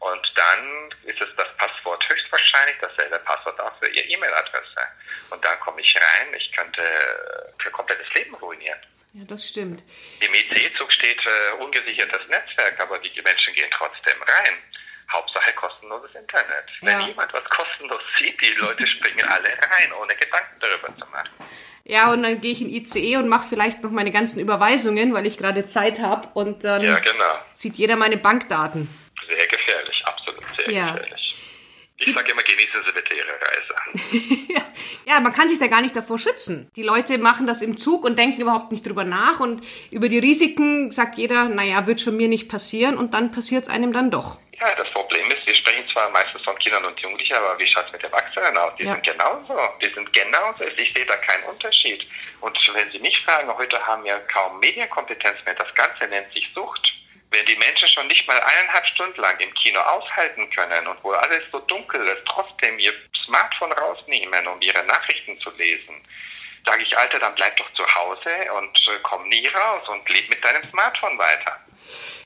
[0.00, 4.80] Und dann ist es das Passwort höchstwahrscheinlich dasselbe Passwort auch für Ihre E-Mail-Adresse.
[5.30, 6.82] Und dann komme ich rein, ich könnte
[7.58, 8.78] für komplettes Leben ruinieren.
[9.12, 9.82] Ja, das stimmt.
[10.20, 14.54] Im IC-Zug steht äh, ungesichertes Netzwerk, aber die Menschen gehen trotzdem rein.
[15.12, 16.64] Hauptsache kostenloses Internet.
[16.82, 17.06] Wenn ja.
[17.08, 21.28] jemand was kostenlos sieht, die Leute springen alle rein, ohne Gedanken darüber zu machen.
[21.84, 25.26] Ja, und dann gehe ich in ICE und mache vielleicht noch meine ganzen Überweisungen, weil
[25.26, 27.38] ich gerade Zeit habe und dann ja, genau.
[27.52, 28.88] sieht jeder meine Bankdaten.
[29.30, 30.92] Sehr gefährlich, absolut sehr ja.
[30.92, 31.36] gefährlich.
[32.02, 34.54] Ich sage immer, genießen Sie bitte Ihre Reise.
[35.06, 36.70] ja, man kann sich da gar nicht davor schützen.
[36.74, 40.18] Die Leute machen das im Zug und denken überhaupt nicht drüber nach und über die
[40.18, 44.10] Risiken sagt jeder, naja, wird schon mir nicht passieren und dann passiert es einem dann
[44.10, 44.38] doch.
[44.58, 47.86] Ja, das Problem ist, wir sprechen zwar meistens von Kindern und Jugendlichen, aber wie schaut
[47.86, 48.72] es mit Erwachsenen aus?
[48.78, 48.92] Die ja.
[48.92, 49.58] sind genauso.
[49.82, 50.64] Die sind genauso.
[50.76, 52.06] Ich sehe da keinen Unterschied.
[52.40, 55.54] Und wenn Sie mich fragen, heute haben wir kaum Medienkompetenz mehr.
[55.54, 56.92] Das Ganze nennt sich Sucht.
[57.30, 61.12] Wenn die Menschen schon nicht mal eineinhalb Stunden lang im Kino aushalten können und wo
[61.12, 62.92] alles so dunkel ist, trotzdem ihr
[63.24, 65.94] Smartphone rausnehmen, um ihre Nachrichten zu lesen,
[66.66, 70.28] sage ich, Alter, dann bleib doch zu Hause und äh, komm nie raus und leb
[70.28, 71.56] mit deinem Smartphone weiter.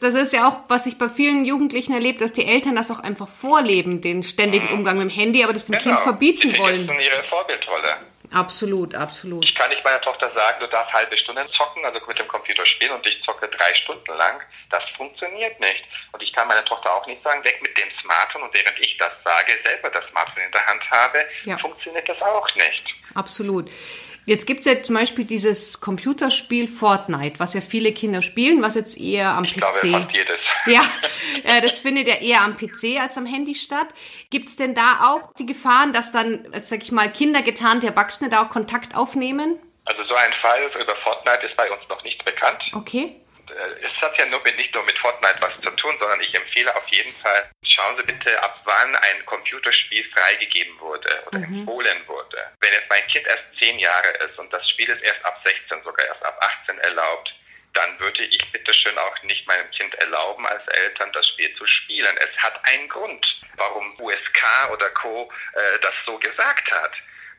[0.00, 3.00] Das ist ja auch, was ich bei vielen Jugendlichen erlebe, dass die Eltern das auch
[3.00, 4.78] einfach vorleben, den ständigen mhm.
[4.78, 5.96] Umgang mit dem Handy, aber das dem genau.
[5.96, 6.88] Kind verbieten wollen.
[7.00, 7.98] ihre Vorbildrolle.
[8.34, 9.44] Absolut, absolut.
[9.44, 12.66] Ich kann nicht meiner Tochter sagen, du darfst halbe Stunde zocken, also mit dem Computer
[12.66, 14.40] spielen und ich zocke drei Stunden lang.
[14.70, 15.84] Das funktioniert nicht.
[16.12, 18.96] Und ich kann meiner Tochter auch nicht sagen, weg mit dem Smartphone und während ich
[18.98, 21.58] das sage, selber das Smartphone in der Hand habe, ja.
[21.58, 22.84] funktioniert das auch nicht.
[23.14, 23.70] Absolut.
[24.26, 28.74] Jetzt gibt es ja zum Beispiel dieses Computerspiel Fortnite, was ja viele Kinder spielen, was
[28.74, 29.56] jetzt eher am ich PC.
[29.58, 30.38] Glaube, fast jedes.
[30.66, 30.80] Ja,
[31.44, 33.88] äh, das findet ja eher am PC als am Handy statt.
[34.30, 37.86] Gibt es denn da auch die Gefahren, dass dann, jetzt sag ich mal, Kinder getarnte
[37.86, 39.58] Erwachsene da auch Kontakt aufnehmen?
[39.84, 42.62] Also so ein Fall über Fortnite ist bei uns noch nicht bekannt.
[42.72, 43.14] Okay.
[43.54, 46.34] Äh, es hat ja nur mit, nicht nur mit Fortnite was zu tun, sondern ich
[46.34, 51.60] empfehle auf jeden Fall, schauen Sie bitte, ab wann ein Computerspiel freigegeben wurde oder mhm.
[51.60, 52.52] empfohlen wurde.
[52.60, 55.82] Wenn jetzt mein Kind erst zehn Jahre ist und das Spiel ist erst ab 16,
[55.82, 57.34] sogar erst ab 18 erlaubt,
[57.74, 62.16] dann würde ich bitteschön auch nicht meinem Kind erlauben, als Eltern das Spiel zu spielen.
[62.18, 65.30] Es hat einen Grund, warum USK oder Co.
[65.54, 66.92] Äh, das so gesagt hat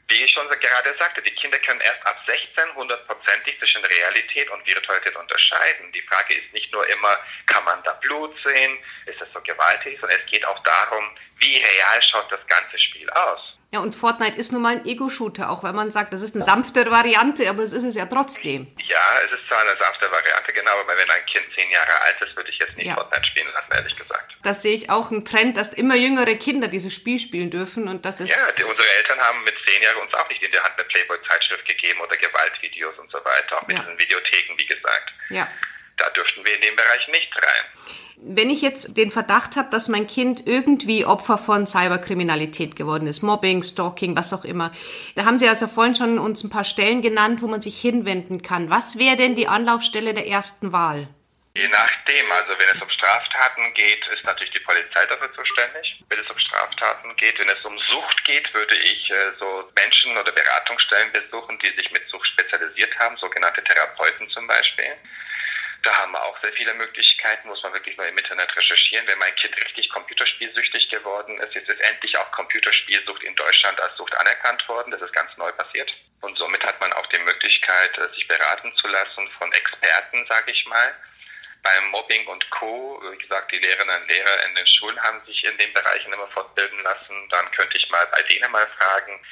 [0.07, 4.65] wie ich schon gerade sagte, die Kinder können erst ab 16 hundertprozentig zwischen Realität und
[4.67, 5.91] Virtualität unterscheiden.
[5.93, 9.97] Die Frage ist nicht nur immer, kann man da Blut sehen, ist es so gewaltig,
[9.99, 13.57] sondern es geht auch darum, wie real schaut das ganze Spiel aus.
[13.75, 16.45] Ja, und Fortnite ist nun mal ein Ego-Shooter, auch wenn man sagt, das ist eine
[16.45, 18.67] sanftere Variante, aber es ist es ja trotzdem.
[18.87, 22.15] Ja, es ist zwar eine sanfte Variante, genau, aber wenn ein Kind zehn Jahre alt
[22.21, 22.93] ist, würde ich jetzt nicht ja.
[22.93, 24.31] Fortnite spielen lassen, ehrlich gesagt.
[24.43, 28.05] Das sehe ich auch einen Trend, dass immer jüngere Kinder dieses Spiel spielen dürfen und
[28.05, 28.29] das ist...
[28.29, 30.87] Ja, die, unsere Eltern haben mit zehn Jahren uns auch nicht in der Hand eine
[30.87, 33.83] Playboy-Zeitschrift gegeben oder Gewaltvideos und so weiter, auch mit ja.
[33.83, 35.11] diesen Videotheken, wie gesagt.
[35.31, 35.49] Ja.
[35.97, 37.95] Da dürften wir in den Bereich nicht rein.
[38.17, 43.21] Wenn ich jetzt den Verdacht habe, dass mein Kind irgendwie Opfer von Cyberkriminalität geworden ist,
[43.21, 44.71] Mobbing, Stalking, was auch immer,
[45.15, 48.41] da haben Sie also vorhin schon uns ein paar Stellen genannt, wo man sich hinwenden
[48.41, 48.69] kann.
[48.69, 51.09] Was wäre denn die Anlaufstelle der ersten Wahl?
[51.55, 56.03] Je nachdem, also wenn es um Straftaten geht, ist natürlich die Polizei dafür zuständig.
[56.09, 60.17] Wenn es um Straftaten geht, wenn es um Sucht geht, würde ich äh, so Menschen
[60.17, 64.97] oder Beratungsstellen besuchen, die sich mit Sucht spezialisiert haben, sogenannte Therapeuten zum Beispiel.
[65.85, 69.05] Da haben wir auch sehr viele Möglichkeiten, muss man wirklich nur im Internet recherchieren.
[69.07, 73.95] Wenn mein Kind richtig computerspielsüchtig geworden ist, ist es endlich auch Computerspielsucht in Deutschland als
[73.95, 74.89] Sucht anerkannt worden.
[74.89, 75.93] Das ist ganz neu passiert.
[76.21, 80.51] Und somit hat man auch die Möglichkeit, äh, sich beraten zu lassen von Experten, sage
[80.51, 80.95] ich mal.
[81.61, 85.43] Beim Mobbing und Co., wie gesagt, die Lehrerinnen und Lehrer in den Schulen haben sich
[85.43, 87.29] in den Bereichen immer fortbilden lassen.
[87.29, 89.23] Dann könnte ich mal bei denen mal fragen,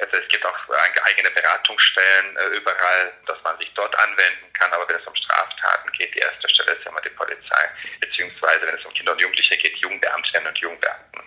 [0.00, 0.56] also es gibt auch
[1.04, 4.72] eigene Beratungsstellen äh, überall, dass man sich dort anwenden kann.
[4.72, 7.70] Aber wenn es um Straftaten geht, die erste Stelle ist ja immer die Polizei.
[8.00, 11.22] Beziehungsweise wenn es um Kinder und Jugendliche geht, Jugendbeamtinnen und Jugendbeamten.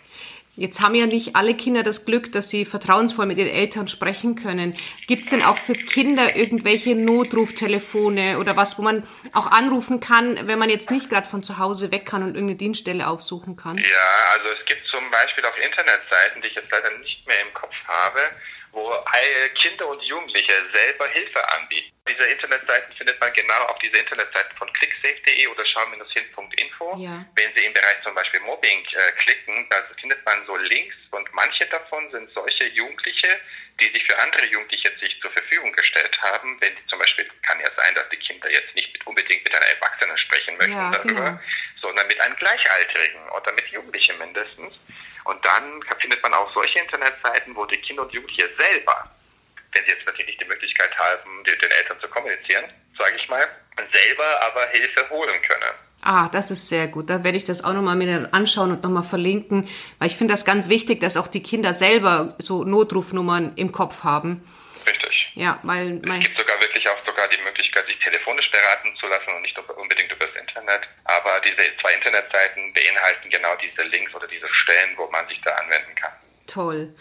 [0.55, 4.35] Jetzt haben ja nicht alle Kinder das Glück, dass sie vertrauensvoll mit ihren Eltern sprechen
[4.35, 4.77] können.
[5.07, 10.47] Gibt es denn auch für Kinder irgendwelche Notruftelefone oder was, wo man auch anrufen kann,
[10.47, 13.79] wenn man jetzt nicht gerade von zu Hause weg kann und irgendeine Dienststelle aufsuchen kann?
[13.79, 17.53] Ja, also es gibt zum Beispiel auf Internetseiten, die ich jetzt leider nicht mehr im
[17.55, 18.19] Kopf habe,
[18.73, 18.91] wo
[19.61, 21.93] Kinder und Jugendliche selber Hilfe anbieten.
[22.09, 26.97] Diese Internetseiten findet man genau auf diese Internetseiten von clicksafe.de oder schau-hin.info.
[26.97, 27.25] Ja.
[27.35, 31.31] Wenn Sie im Bereich zum Beispiel Mobbing äh, klicken, da findet man so Links und
[31.33, 33.39] manche davon sind solche Jugendliche,
[33.79, 36.57] die sich für andere Jugendliche sich zur Verfügung gestellt haben.
[36.59, 39.53] Wenn die zum Beispiel, kann ja sein, dass die Kinder jetzt nicht mit, unbedingt mit
[39.53, 41.39] einer Erwachsenen sprechen möchten ja, darüber, genau.
[41.79, 44.73] sondern mit einem Gleichaltrigen oder mit Jugendlichen mindestens.
[45.25, 49.09] Und dann findet man auch solche Internetseiten, wo die Kinder und Jugendliche selber,
[49.71, 52.65] wenn sie jetzt natürlich nicht die Möglichkeit haben, den Eltern zu kommunizieren,
[52.97, 53.47] sage ich mal,
[53.91, 55.73] selber aber Hilfe holen können.
[56.01, 57.09] Ah, das ist sehr gut.
[57.09, 60.43] Da werde ich das auch nochmal mir anschauen und nochmal verlinken, weil ich finde das
[60.43, 64.43] ganz wichtig, dass auch die Kinder selber so Notrufnummern im Kopf haben.
[65.35, 69.33] Ja, weil es gibt sogar wirklich auch sogar die Möglichkeit, sich telefonisch beraten zu lassen
[69.35, 70.81] und nicht unbedingt über das Internet.
[71.05, 75.51] Aber diese zwei Internetseiten beinhalten genau diese Links oder diese Stellen, wo man sich da
[75.55, 76.11] anwenden kann.
[76.45, 76.93] Toll.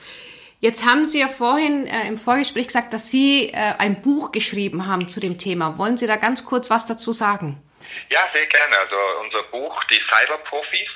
[0.60, 4.86] Jetzt haben Sie ja vorhin äh, im Vorgespräch gesagt, dass Sie äh, ein Buch geschrieben
[4.86, 5.76] haben zu dem Thema.
[5.76, 7.60] Wollen Sie da ganz kurz was dazu sagen?
[8.08, 8.78] Ja, sehr gerne.
[8.78, 10.88] Also unser Buch, die Cyberprofis,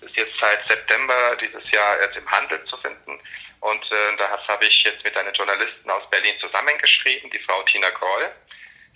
[0.00, 3.20] ist jetzt seit September dieses Jahr erst im Handel zu finden.
[3.62, 7.90] Und äh, das habe ich jetzt mit einer Journalistin aus Berlin zusammengeschrieben, die Frau Tina
[7.90, 8.28] Groll.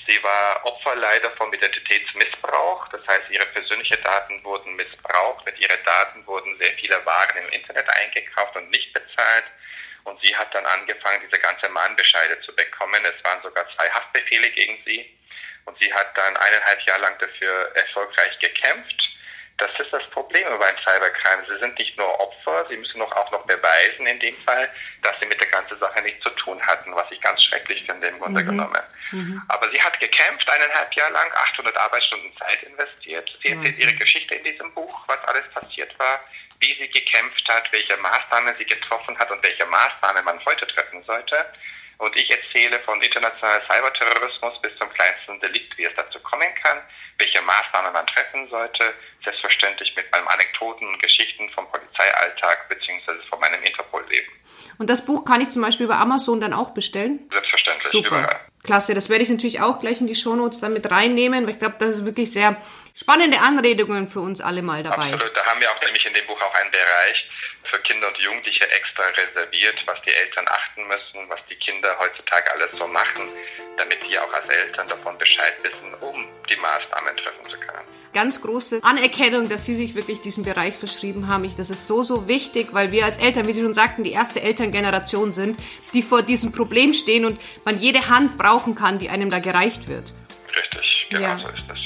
[0.09, 2.89] Sie war Opfer leider vom Identitätsmissbrauch.
[2.89, 5.47] Das heißt, ihre persönlichen Daten wurden missbraucht.
[5.47, 9.45] Mit ihren Daten wurden sehr viele Waren im Internet eingekauft und nicht bezahlt.
[10.03, 13.05] Und sie hat dann angefangen, diese ganze Mahnbescheide zu bekommen.
[13.05, 15.17] Es waren sogar zwei Haftbefehle gegen sie.
[15.67, 19.06] Und sie hat dann eineinhalb Jahre lang dafür erfolgreich gekämpft.
[19.59, 21.45] Das ist das Problem beim Cybercrime.
[21.49, 24.69] Sie sind nicht nur Opfer, sie müssen auch noch beweisen in dem Fall,
[25.03, 28.09] dass sie mit der ganzen Sache nichts zu tun hatten, was ich ganz schrecklich finde
[28.09, 28.47] im Grunde mhm.
[28.49, 28.83] genommen.
[29.13, 29.43] Mhm.
[29.49, 33.31] Aber sie hat gekämpft, eineinhalb Jahre lang, 800 Arbeitsstunden Zeit investiert.
[33.43, 36.21] Sie erzählt ihre Geschichte in diesem Buch, was alles passiert war,
[36.61, 41.03] wie sie gekämpft hat, welche Maßnahmen sie getroffen hat und welche Maßnahmen man heute treffen
[41.05, 41.47] sollte.
[41.99, 46.79] Und ich erzähle von internationalem Cyberterrorismus bis zum kleinsten Delikt, wie es dazu kommen kann,
[47.19, 48.95] welche Maßnahmen man treffen sollte,
[49.25, 54.31] selbstverständlich mit meinen Anekdoten und Geschichten vom Polizeialltag beziehungsweise von meinem Interpol-Leben.
[54.79, 57.29] Und das Buch kann ich zum Beispiel über Amazon dann auch bestellen?
[57.31, 58.09] Selbstverständlich, Super.
[58.09, 58.41] überall.
[58.63, 61.59] Klasse, das werde ich natürlich auch gleich in die Shownotes dann mit reinnehmen, weil ich
[61.59, 62.61] glaube, das ist wirklich sehr
[62.95, 65.13] spannende Anregungen für uns alle mal dabei.
[65.13, 67.29] Absolut, da haben wir auch nämlich in dem Buch auch einen Bereich,
[67.71, 72.53] für Kinder und Jugendliche extra reserviert, was die Eltern achten müssen, was die Kinder heutzutage
[72.53, 73.29] alles so machen,
[73.77, 77.87] damit die auch als Eltern davon Bescheid wissen, um die Maßnahmen treffen zu können.
[78.15, 81.45] Ganz große Anerkennung, dass Sie sich wirklich diesem Bereich verschrieben haben.
[81.45, 84.13] Ich, das ist so, so wichtig, weil wir als Eltern, wie Sie schon sagten, die
[84.13, 85.59] erste Elterngeneration sind,
[85.93, 89.89] die vor diesem Problem stehen und man jede Hand brauchen kann, die einem da gereicht
[89.89, 90.15] wird.
[90.57, 91.39] Richtig, genau ja.
[91.39, 91.79] so ist es.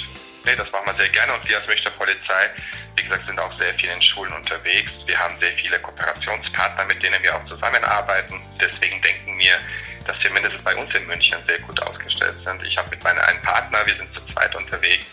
[0.45, 2.51] Nee, das machen wir sehr gerne und wir als Münchner Polizei
[2.97, 4.91] wie gesagt, sind auch sehr viel in Schulen unterwegs.
[5.07, 8.41] Wir haben sehr viele Kooperationspartner, mit denen wir auch zusammenarbeiten.
[8.61, 9.57] Deswegen denken wir,
[10.07, 12.63] dass wir mindestens bei uns in München sehr gut aufgestellt sind.
[12.65, 15.07] Ich habe mit meinem einen Partner, wir sind zu zweit unterwegs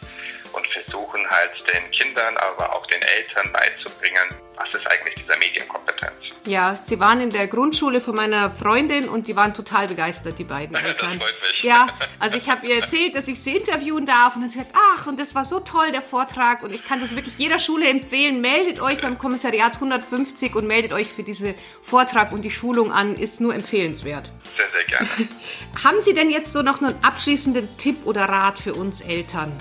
[0.54, 6.14] und versuchen halt den Kindern, aber auch den Eltern beizubringen, was ist eigentlich diese Medienkompetenz.
[6.46, 10.46] Ja, sie waren in der Grundschule von meiner Freundin und die waren total begeistert, die
[10.46, 11.20] beiden Eltern.
[11.20, 11.64] Das freut mich.
[11.64, 11.88] Ja,
[12.20, 14.76] also ich habe ihr erzählt, dass ich sie interviewen darf und dann hat sie gesagt,
[14.96, 17.88] ach, und das war so toll, der Vortrag und ich kann das wirklich jeder Schule
[17.88, 18.42] empfehlen.
[18.42, 23.16] Meldet euch beim Kommissariat 150 und meldet euch für diesen Vortrag und die Schulung an,
[23.16, 24.32] ist nur empfehlenswert.
[24.56, 25.30] Sehr, sehr gerne.
[25.84, 29.52] Haben Sie denn jetzt so noch einen abschließenden Tipp oder Rat für uns Eltern?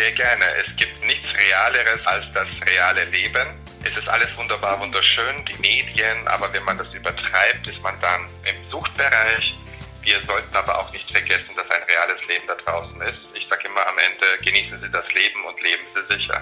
[0.00, 0.44] Sehr gerne.
[0.64, 3.48] Es gibt nichts Realeres als das reale Leben.
[3.84, 8.22] Es ist alles wunderbar, wunderschön, die Medien, aber wenn man das übertreibt, ist man dann
[8.48, 9.54] im Suchtbereich.
[10.00, 13.18] Wir sollten aber auch nicht vergessen, dass ein reales Leben da draußen ist.
[13.34, 16.40] Ich sage immer am Ende, genießen Sie das Leben und leben Sie sicher.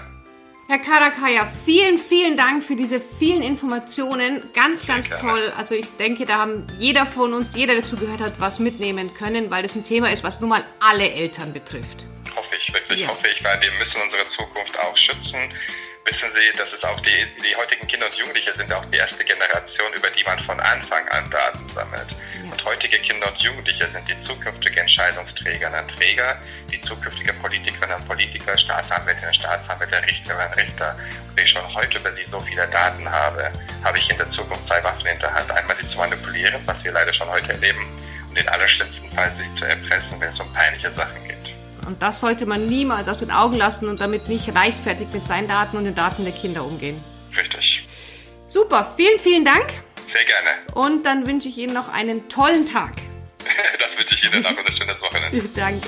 [0.69, 4.41] Herr Karakaya, vielen, vielen Dank für diese vielen Informationen.
[4.53, 5.21] Ganz, Sehr ganz gerne.
[5.21, 5.53] toll.
[5.57, 9.51] Also ich denke, da haben jeder von uns, jeder, der zugehört hat, was mitnehmen können,
[9.51, 12.05] weil das ein Thema ist, was nun mal alle Eltern betrifft.
[12.69, 13.07] Ich wirklich, ja.
[13.07, 15.53] hoffe ich, weil wir müssen unsere Zukunft auch schützen
[16.09, 19.23] wissen Sie, dass es auch die, die heutigen Kinder und Jugendliche sind auch die erste
[19.23, 22.07] Generation, über die man von Anfang an Daten sammelt.
[22.43, 26.39] Und heutige Kinder und Jugendliche sind die zukünftigen Entscheidungsträgerinnen und Träger,
[26.71, 30.95] die zukünftige Politikerinnen und Politiker, Staatsanwältinnen, Staatsanwälte, Richterinnen und Richter.
[31.27, 33.51] Und wenn ich schon heute über sie so viele Daten habe,
[33.83, 35.51] habe ich in der Zukunft zwei Waffen in der Hand.
[35.51, 37.85] Einmal sie zu manipulieren, was wir leider schon heute erleben,
[38.29, 41.38] und in allerschlimmsten Fall sie zu erpressen, wenn es um peinliche Sachen geht.
[41.89, 45.47] Und das sollte man niemals aus den Augen lassen und damit nicht leichtfertig mit seinen
[45.47, 47.03] Daten und den Daten der Kinder umgehen.
[47.35, 47.83] Richtig.
[48.45, 49.65] Super, vielen, vielen Dank.
[50.13, 50.49] Sehr gerne.
[50.75, 52.93] Und dann wünsche ich Ihnen noch einen tollen Tag.
[53.79, 55.49] das wünsche ich Ihnen auch und ein schönes Wochenende.
[55.55, 55.87] Danke.